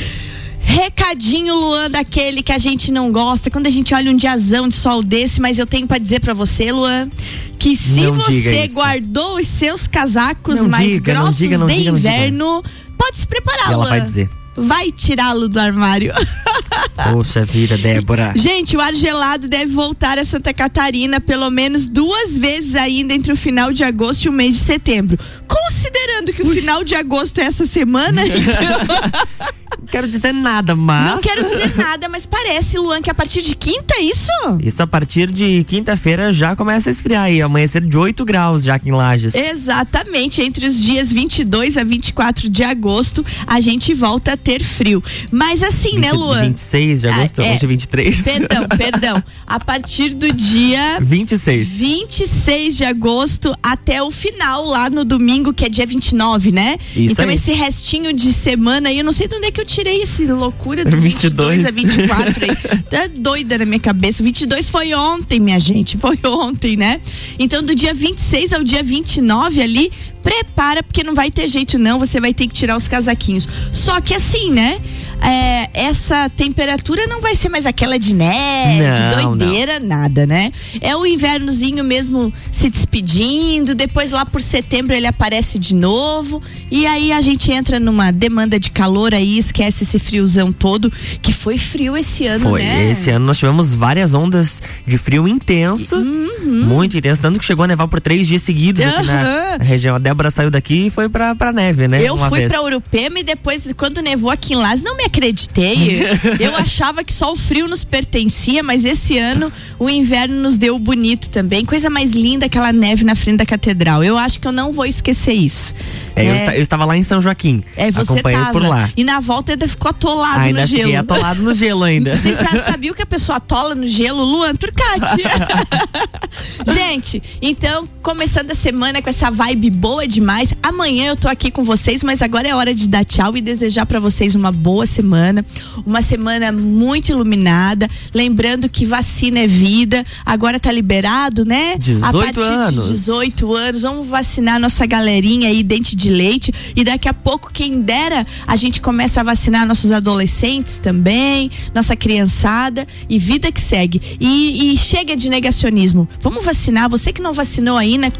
Recadinho, 0.65 1.55
Luan, 1.55 1.91
daquele 1.91 2.43
que 2.43 2.51
a 2.53 2.59
gente 2.59 2.91
não 2.91 3.13
gosta, 3.13 3.51
quando 3.51 3.67
a 3.67 3.71
gente 3.71 3.95
olha 3.95 4.11
um 4.11 4.17
diazão 4.17 4.69
de 4.69 4.75
sol 4.75 5.03
desse, 5.03 5.41
mas 5.41 5.59
eu 5.59 5.67
tenho 5.67 5.87
para 5.87 5.99
dizer 5.99 6.21
para 6.21 6.35
você, 6.35 6.73
Luan, 6.73 7.11
que 7.59 7.77
se 7.77 8.01
Não 8.01 8.15
você 8.15 8.69
guardou 8.69 9.37
os 9.37 9.47
seus 9.47 9.87
casacos 9.87 10.61
Não 10.61 10.69
mais 10.69 10.89
diga, 10.95 11.13
grossos 11.13 11.37
diga, 11.37 11.59
de 11.59 11.67
diga, 11.75 11.91
inverno, 11.91 12.63
pode 12.99 13.19
se 13.19 13.27
preparar, 13.27 13.67
ela 13.73 13.77
Luan. 13.77 13.89
vai 13.91 14.01
dizer. 14.01 14.31
Vai 14.57 14.93
tirá-lo 14.93 15.49
do 15.49 15.59
armário. 15.59 16.13
Poxa 17.13 17.45
vida, 17.45 17.77
Débora. 17.77 18.33
Gente, 18.37 18.77
o 18.77 18.81
ar 18.81 18.95
gelado 18.95 19.49
deve 19.49 19.73
voltar 19.73 20.17
a 20.17 20.25
Santa 20.25 20.55
Catarina 20.55 21.21
pelo 21.21 21.51
menos 21.51 21.89
duas 21.89 22.39
vezes 22.39 22.77
ainda 22.77 23.13
entre 23.13 23.33
o 23.33 23.37
final 23.37 23.73
de 23.73 23.83
agosto 23.83 24.27
e 24.27 24.29
o 24.29 24.33
mês 24.33 24.55
de 24.55 24.61
setembro. 24.63 25.19
Considerando 25.49 26.33
que 26.33 26.43
o 26.43 26.47
final 26.47 26.85
de 26.85 26.95
agosto 26.95 27.41
é 27.41 27.45
essa 27.45 27.67
semana, 27.67 28.23
então. 28.25 29.55
Não 29.79 29.87
quero 29.87 30.09
dizer 30.09 30.33
nada, 30.33 30.75
mas. 30.75 31.11
Não 31.11 31.19
quero 31.21 31.49
dizer 31.49 31.77
nada, 31.77 32.09
mas 32.09 32.27
parece, 32.27 32.79
Luan, 32.79 33.01
que 33.03 33.11
a 33.11 33.15
partir 33.15 33.43
de 33.43 33.55
quinta 33.55 33.95
é 33.97 34.03
isso? 34.03 34.31
Isso 34.61 34.83
a 34.83 34.87
partir 34.87 35.31
de 35.31 35.65
quinta-feira 35.65 36.33
já 36.33 36.55
começa 36.57 36.89
a 36.89 36.93
esfriar 36.93 37.25
aí, 37.25 37.41
amanhecer 37.43 37.85
de 37.85 37.97
8 37.97 38.25
graus 38.25 38.65
já 38.65 38.75
aqui 38.77 38.89
em 38.89 38.93
Lages. 38.93 39.35
Exatamente, 39.35 40.43
entre 40.43 40.67
os 40.67 40.81
dias 40.81 41.11
22 41.13 41.77
a 41.77 41.85
24 41.85 42.49
de 42.49 42.63
agosto, 42.63 43.25
a 43.47 43.61
gente 43.61 43.93
volta 43.95 44.33
a 44.33 44.37
ter 44.37 44.63
frio. 44.63 45.03
Mas 45.31 45.63
assim, 45.63 45.99
né, 45.99 46.11
20 46.11 46.19
Luan? 46.19 46.43
26 46.49 47.01
de 47.01 47.09
agosto, 47.09 47.41
Ah, 47.41 47.45
é. 47.47 47.53
hoje 47.55 47.65
é 47.65 47.69
23. 47.69 48.23
Perdão, 48.23 48.69
perdão. 48.77 49.25
A 49.47 49.61
partir 49.61 50.11
do 50.15 50.33
dia 50.33 50.99
26. 51.01 51.69
26 51.69 52.77
de 52.77 52.85
agosto 52.85 53.55
até 53.63 54.03
o 54.03 54.11
final, 54.11 54.65
lá 54.67 54.89
no 54.91 55.05
domingo, 55.05 55.53
que 55.53 55.65
é 55.65 55.69
dia 55.69 55.87
29, 55.87 56.53
né? 56.53 56.77
Isso 56.97 57.13
então, 57.13 57.29
aí. 57.29 57.35
esse 57.35 57.53
restinho 57.53 58.13
de 58.13 58.33
semana 58.33 58.89
aí, 58.89 58.99
eu 58.99 59.05
não 59.05 59.13
sei 59.13 59.29
de 59.29 59.35
onde 59.37 59.47
é 59.47 59.51
que 59.51 59.61
eu 59.61 59.64
tirei 59.65 60.03
esse 60.03 60.27
loucura 60.27 60.85
do 60.85 60.97
22. 60.97 61.63
22 61.63 61.67
a 61.67 61.71
24 61.71 62.45
aí. 62.45 62.85
Tá 62.91 63.09
doida 63.09 63.59
na 63.59 63.65
minha 63.65 63.81
cabeça. 63.81 64.23
22 64.23 64.69
foi 64.69 64.95
ontem, 64.95 65.41
minha 65.41 65.59
gente. 65.59 65.97
Foi 65.97 66.19
ontem, 66.25 66.77
né? 66.77 67.01
Então, 67.39 67.63
do 67.63 67.75
dia 67.75 67.93
26 67.93 68.53
ao 68.53 68.63
dia 68.63 68.83
29 68.83 69.61
ali, 69.61 69.91
prepara, 70.23 70.83
porque 70.83 71.03
não 71.03 71.15
vai 71.15 71.31
ter 71.31 71.49
jeito 71.49 71.79
não, 71.79 71.99
você 71.99 72.21
vai 72.21 72.33
ter 72.33 72.47
que 72.47 72.55
tirar 72.55 72.77
os 72.77 72.89
casaquinhos. 72.89 73.49
Só 73.73 74.01
que 74.01 74.15
assim, 74.15 74.51
né? 74.51 74.81
É, 75.21 75.71
essa 75.75 76.29
temperatura 76.29 77.07
não 77.07 77.21
vai 77.21 77.35
ser 77.35 77.49
mais 77.49 77.67
aquela 77.67 77.99
de 77.99 78.15
neve, 78.15 78.83
Não, 79.23 79.37
doideira, 79.37 79.81
nada, 79.81 80.27
né? 80.27 80.53
É 80.81 80.97
o 80.97 81.05
invernozinho 81.05 81.85
mesmo 81.85 82.33
se 82.51 82.71
despedindo, 82.71 83.75
depois 83.75 84.11
lá 84.11 84.25
por 84.25 84.41
setembro 84.41 84.95
ele 84.95 85.07
aparece 85.07 85.59
de 85.59 85.75
novo, 85.75 86.43
e 86.71 86.87
aí 86.87 87.13
a 87.13 87.21
gente 87.21 87.51
entra 87.53 87.81
numa 87.81 88.11
demanda 88.11 88.59
de 88.59 88.71
calor 88.71 89.15
aí, 89.15 89.39
esquece 89.39 89.85
esse 89.85 89.99
friozão 89.99 90.53
todo, 90.53 90.93
que 91.21 91.33
foi 91.45 91.59
frio 91.59 91.95
esse 91.95 92.27
ano, 92.27 92.49
Foi. 92.49 92.63
né? 92.63 92.91
Esse 92.93 93.11
ano 93.11 93.27
nós 93.27 93.37
tivemos 93.39 93.75
várias 93.75 94.15
ondas 94.15 94.63
de 94.87 94.97
frio 94.97 95.29
intenso. 95.29 95.95
Muito 96.43 96.97
intenso. 96.97 97.21
Tanto 97.21 97.39
que 97.39 97.45
chegou 97.45 97.65
a 97.65 97.69
nevar 97.69 97.87
por 97.87 98.01
três 98.01 98.27
dias 98.27 98.41
seguidos 98.41 98.83
aqui 98.83 98.99
Uhum. 99.01 99.05
na 99.05 99.57
região. 99.61 99.95
A 99.97 99.99
Débora 99.99 100.31
saiu 100.31 100.51
daqui 100.51 100.87
e 100.87 100.91
foi 100.91 101.09
pra, 101.09 101.35
pra 101.35 101.53
neve, 101.53 101.87
né? 101.87 102.01
Eu 102.03 102.15
Uma 102.15 102.31
fui 102.31 102.39
vez. 102.41 102.51
pra 102.51 102.63
Urupema 102.63 103.21
e 103.21 103.23
depois, 103.23 103.69
quando 103.77 104.01
nevou 104.01 104.31
aqui 104.31 104.55
em 104.55 104.57
Las, 104.57 104.81
não 104.81 104.97
me 104.97 105.05
acreditei. 105.05 106.03
Eu 106.41 106.57
achava 106.57 107.05
que 107.05 107.13
só 107.13 107.31
o 107.33 107.37
frio 107.37 107.69
nos 107.69 107.85
pertencia, 107.85 108.63
mas 108.63 108.85
esse 108.87 109.19
ano 109.19 109.53
o 109.79 109.91
inverno 109.91 110.41
nos 110.41 110.57
deu 110.57 110.79
bonito 110.79 111.29
também. 111.29 111.63
Coisa 111.65 111.91
mais 111.91 112.13
linda 112.13 112.47
aquela 112.47 112.73
neve 112.73 113.05
na 113.05 113.15
frente 113.15 113.37
da 113.39 113.47
catedral. 113.47 114.03
Eu 114.03 114.17
acho 114.17 114.41
que 114.41 114.49
eu 114.49 114.53
não 114.53 114.73
vou 114.73 114.87
esquecer 114.87 115.35
isso. 115.35 115.75
É, 116.17 116.25
Eu, 116.25 116.35
É. 116.35 116.59
eu 116.59 116.63
estava 116.63 116.85
lá 116.85 116.97
em 116.97 117.03
São 117.03 117.21
Joaquim. 117.21 117.63
É, 117.77 117.91
você 117.91 118.13
Acompanhei 118.13 118.39
tava. 118.41 118.53
por 118.53 118.63
lá. 118.63 118.91
E 118.97 119.03
na 119.05 119.21
volta 119.21 119.53
ainda 119.53 119.67
ficou 119.69 119.91
atolado 119.91 120.41
Ainda 120.41 120.61
no 120.63 120.67
gelo. 120.67 120.83
fiquei 120.83 120.97
atolado 120.97 121.43
no 121.43 121.55
gelo 121.55 121.83
ainda. 121.85 122.15
Vocês 122.17 122.39
já 122.39 122.57
sabiam 122.63 122.95
que 122.95 123.03
a 123.03 123.07
pessoa 123.07 123.37
atola 123.37 123.75
no 123.75 123.87
gelo? 123.87 124.23
Luan 124.25 124.55
Turcati. 124.55 125.23
Gente, 126.73 127.23
então, 127.41 127.89
começando 128.03 128.51
a 128.51 128.55
semana 128.55 129.01
com 129.01 129.09
essa 129.09 129.31
vibe 129.31 129.71
boa 129.71 130.07
demais. 130.07 130.53
Amanhã 130.63 131.07
eu 131.07 131.17
tô 131.17 131.29
aqui 131.29 131.51
com 131.51 131.63
vocês, 131.65 132.03
mas 132.03 132.23
agora 132.23 132.49
é 132.49 132.55
hora 132.55 132.75
de 132.75 132.89
dar 132.89 133.05
tchau 133.05 133.37
e 133.37 133.41
desejar 133.41 133.87
pra 133.87 134.01
vocês 134.01 134.35
uma 134.35 134.51
boa 134.51 134.87
semana. 134.87 135.45
Uma 135.87 136.03
semana 136.03 136.51
muito 136.53 137.11
iluminada. 137.11 137.89
Lembrando 138.13 138.69
que 138.69 138.85
vacina 138.85 139.41
é 139.41 139.47
vida. 139.47 140.05
Agora 140.25 140.59
tá 140.59 140.73
liberado, 140.73 141.45
né? 141.45 141.77
18 141.79 142.05
a 142.05 142.13
partir 142.13 142.41
anos. 142.41 142.87
de 142.87 142.93
18 142.93 143.55
anos. 143.55 143.83
Vamos 143.83 144.07
vacinar 144.09 144.59
nossa 144.59 144.85
galerinha 144.87 145.49
aí, 145.49 145.63
dente 145.63 145.95
de 145.97 146.04
leite. 146.11 146.53
E 146.75 146.85
daqui 146.85 147.09
a 147.09 147.15
pouco, 147.15 147.53
quem 147.53 147.81
dera, 147.81 148.27
a 148.47 148.57
gente 148.57 148.81
começa 148.81 149.21
a 149.21 149.25
vacinar 149.25 149.67
nossos 149.67 149.93
adolescentes 149.93 150.79
também, 150.79 151.51
nossa 151.75 151.97
criançada 151.97 152.87
e 153.09 153.19
vida 153.19 153.51
que 153.51 153.61
segue. 153.61 154.01
E, 154.21 154.73
e 154.73 154.77
chega 154.77 155.17
de 155.17 155.29
negacionismo. 155.29 156.09
Vamos 156.21 156.45
vacinar. 156.45 156.89
Você 156.89 157.13
que 157.13 157.23
não 157.23 157.33
vacinou 157.33 157.77
ainda, 157.77 158.13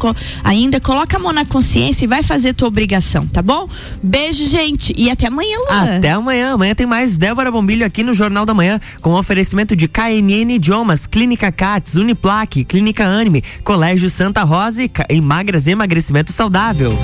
ainda, 0.43 0.79
coloca 0.79 1.17
a 1.17 1.19
mão 1.19 1.31
na 1.31 1.45
consciência 1.45 2.05
e 2.05 2.07
vai 2.07 2.23
fazer 2.23 2.53
tua 2.53 2.67
obrigação, 2.67 3.25
tá 3.27 3.41
bom? 3.41 3.69
Beijo, 4.01 4.45
gente. 4.45 4.93
E 4.97 5.09
até 5.09 5.27
amanhã, 5.27 5.57
Luan. 5.69 5.97
Até 5.97 6.11
amanhã. 6.11 6.53
Amanhã 6.53 6.75
tem 6.75 6.85
mais 6.85 7.17
Débora 7.17 7.51
Bombilho 7.51 7.85
aqui 7.85 8.03
no 8.03 8.13
Jornal 8.13 8.45
da 8.45 8.53
Manhã, 8.53 8.79
com 9.01 9.13
oferecimento 9.13 9.75
de 9.75 9.87
KNN 9.87 10.53
Idiomas, 10.55 11.05
Clínica 11.07 11.51
Cats, 11.51 11.95
Uniplaque, 11.95 12.63
Clínica 12.63 13.05
Anime, 13.05 13.41
Colégio 13.63 14.09
Santa 14.09 14.43
Rosa 14.43 14.81
e 15.09 15.21
Magras 15.21 15.67
Emagrecimento 15.67 16.31
Saudável. 16.31 16.97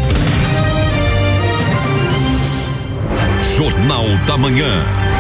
Jornal 3.61 4.07
da 4.25 4.35
Manhã. 4.39 5.10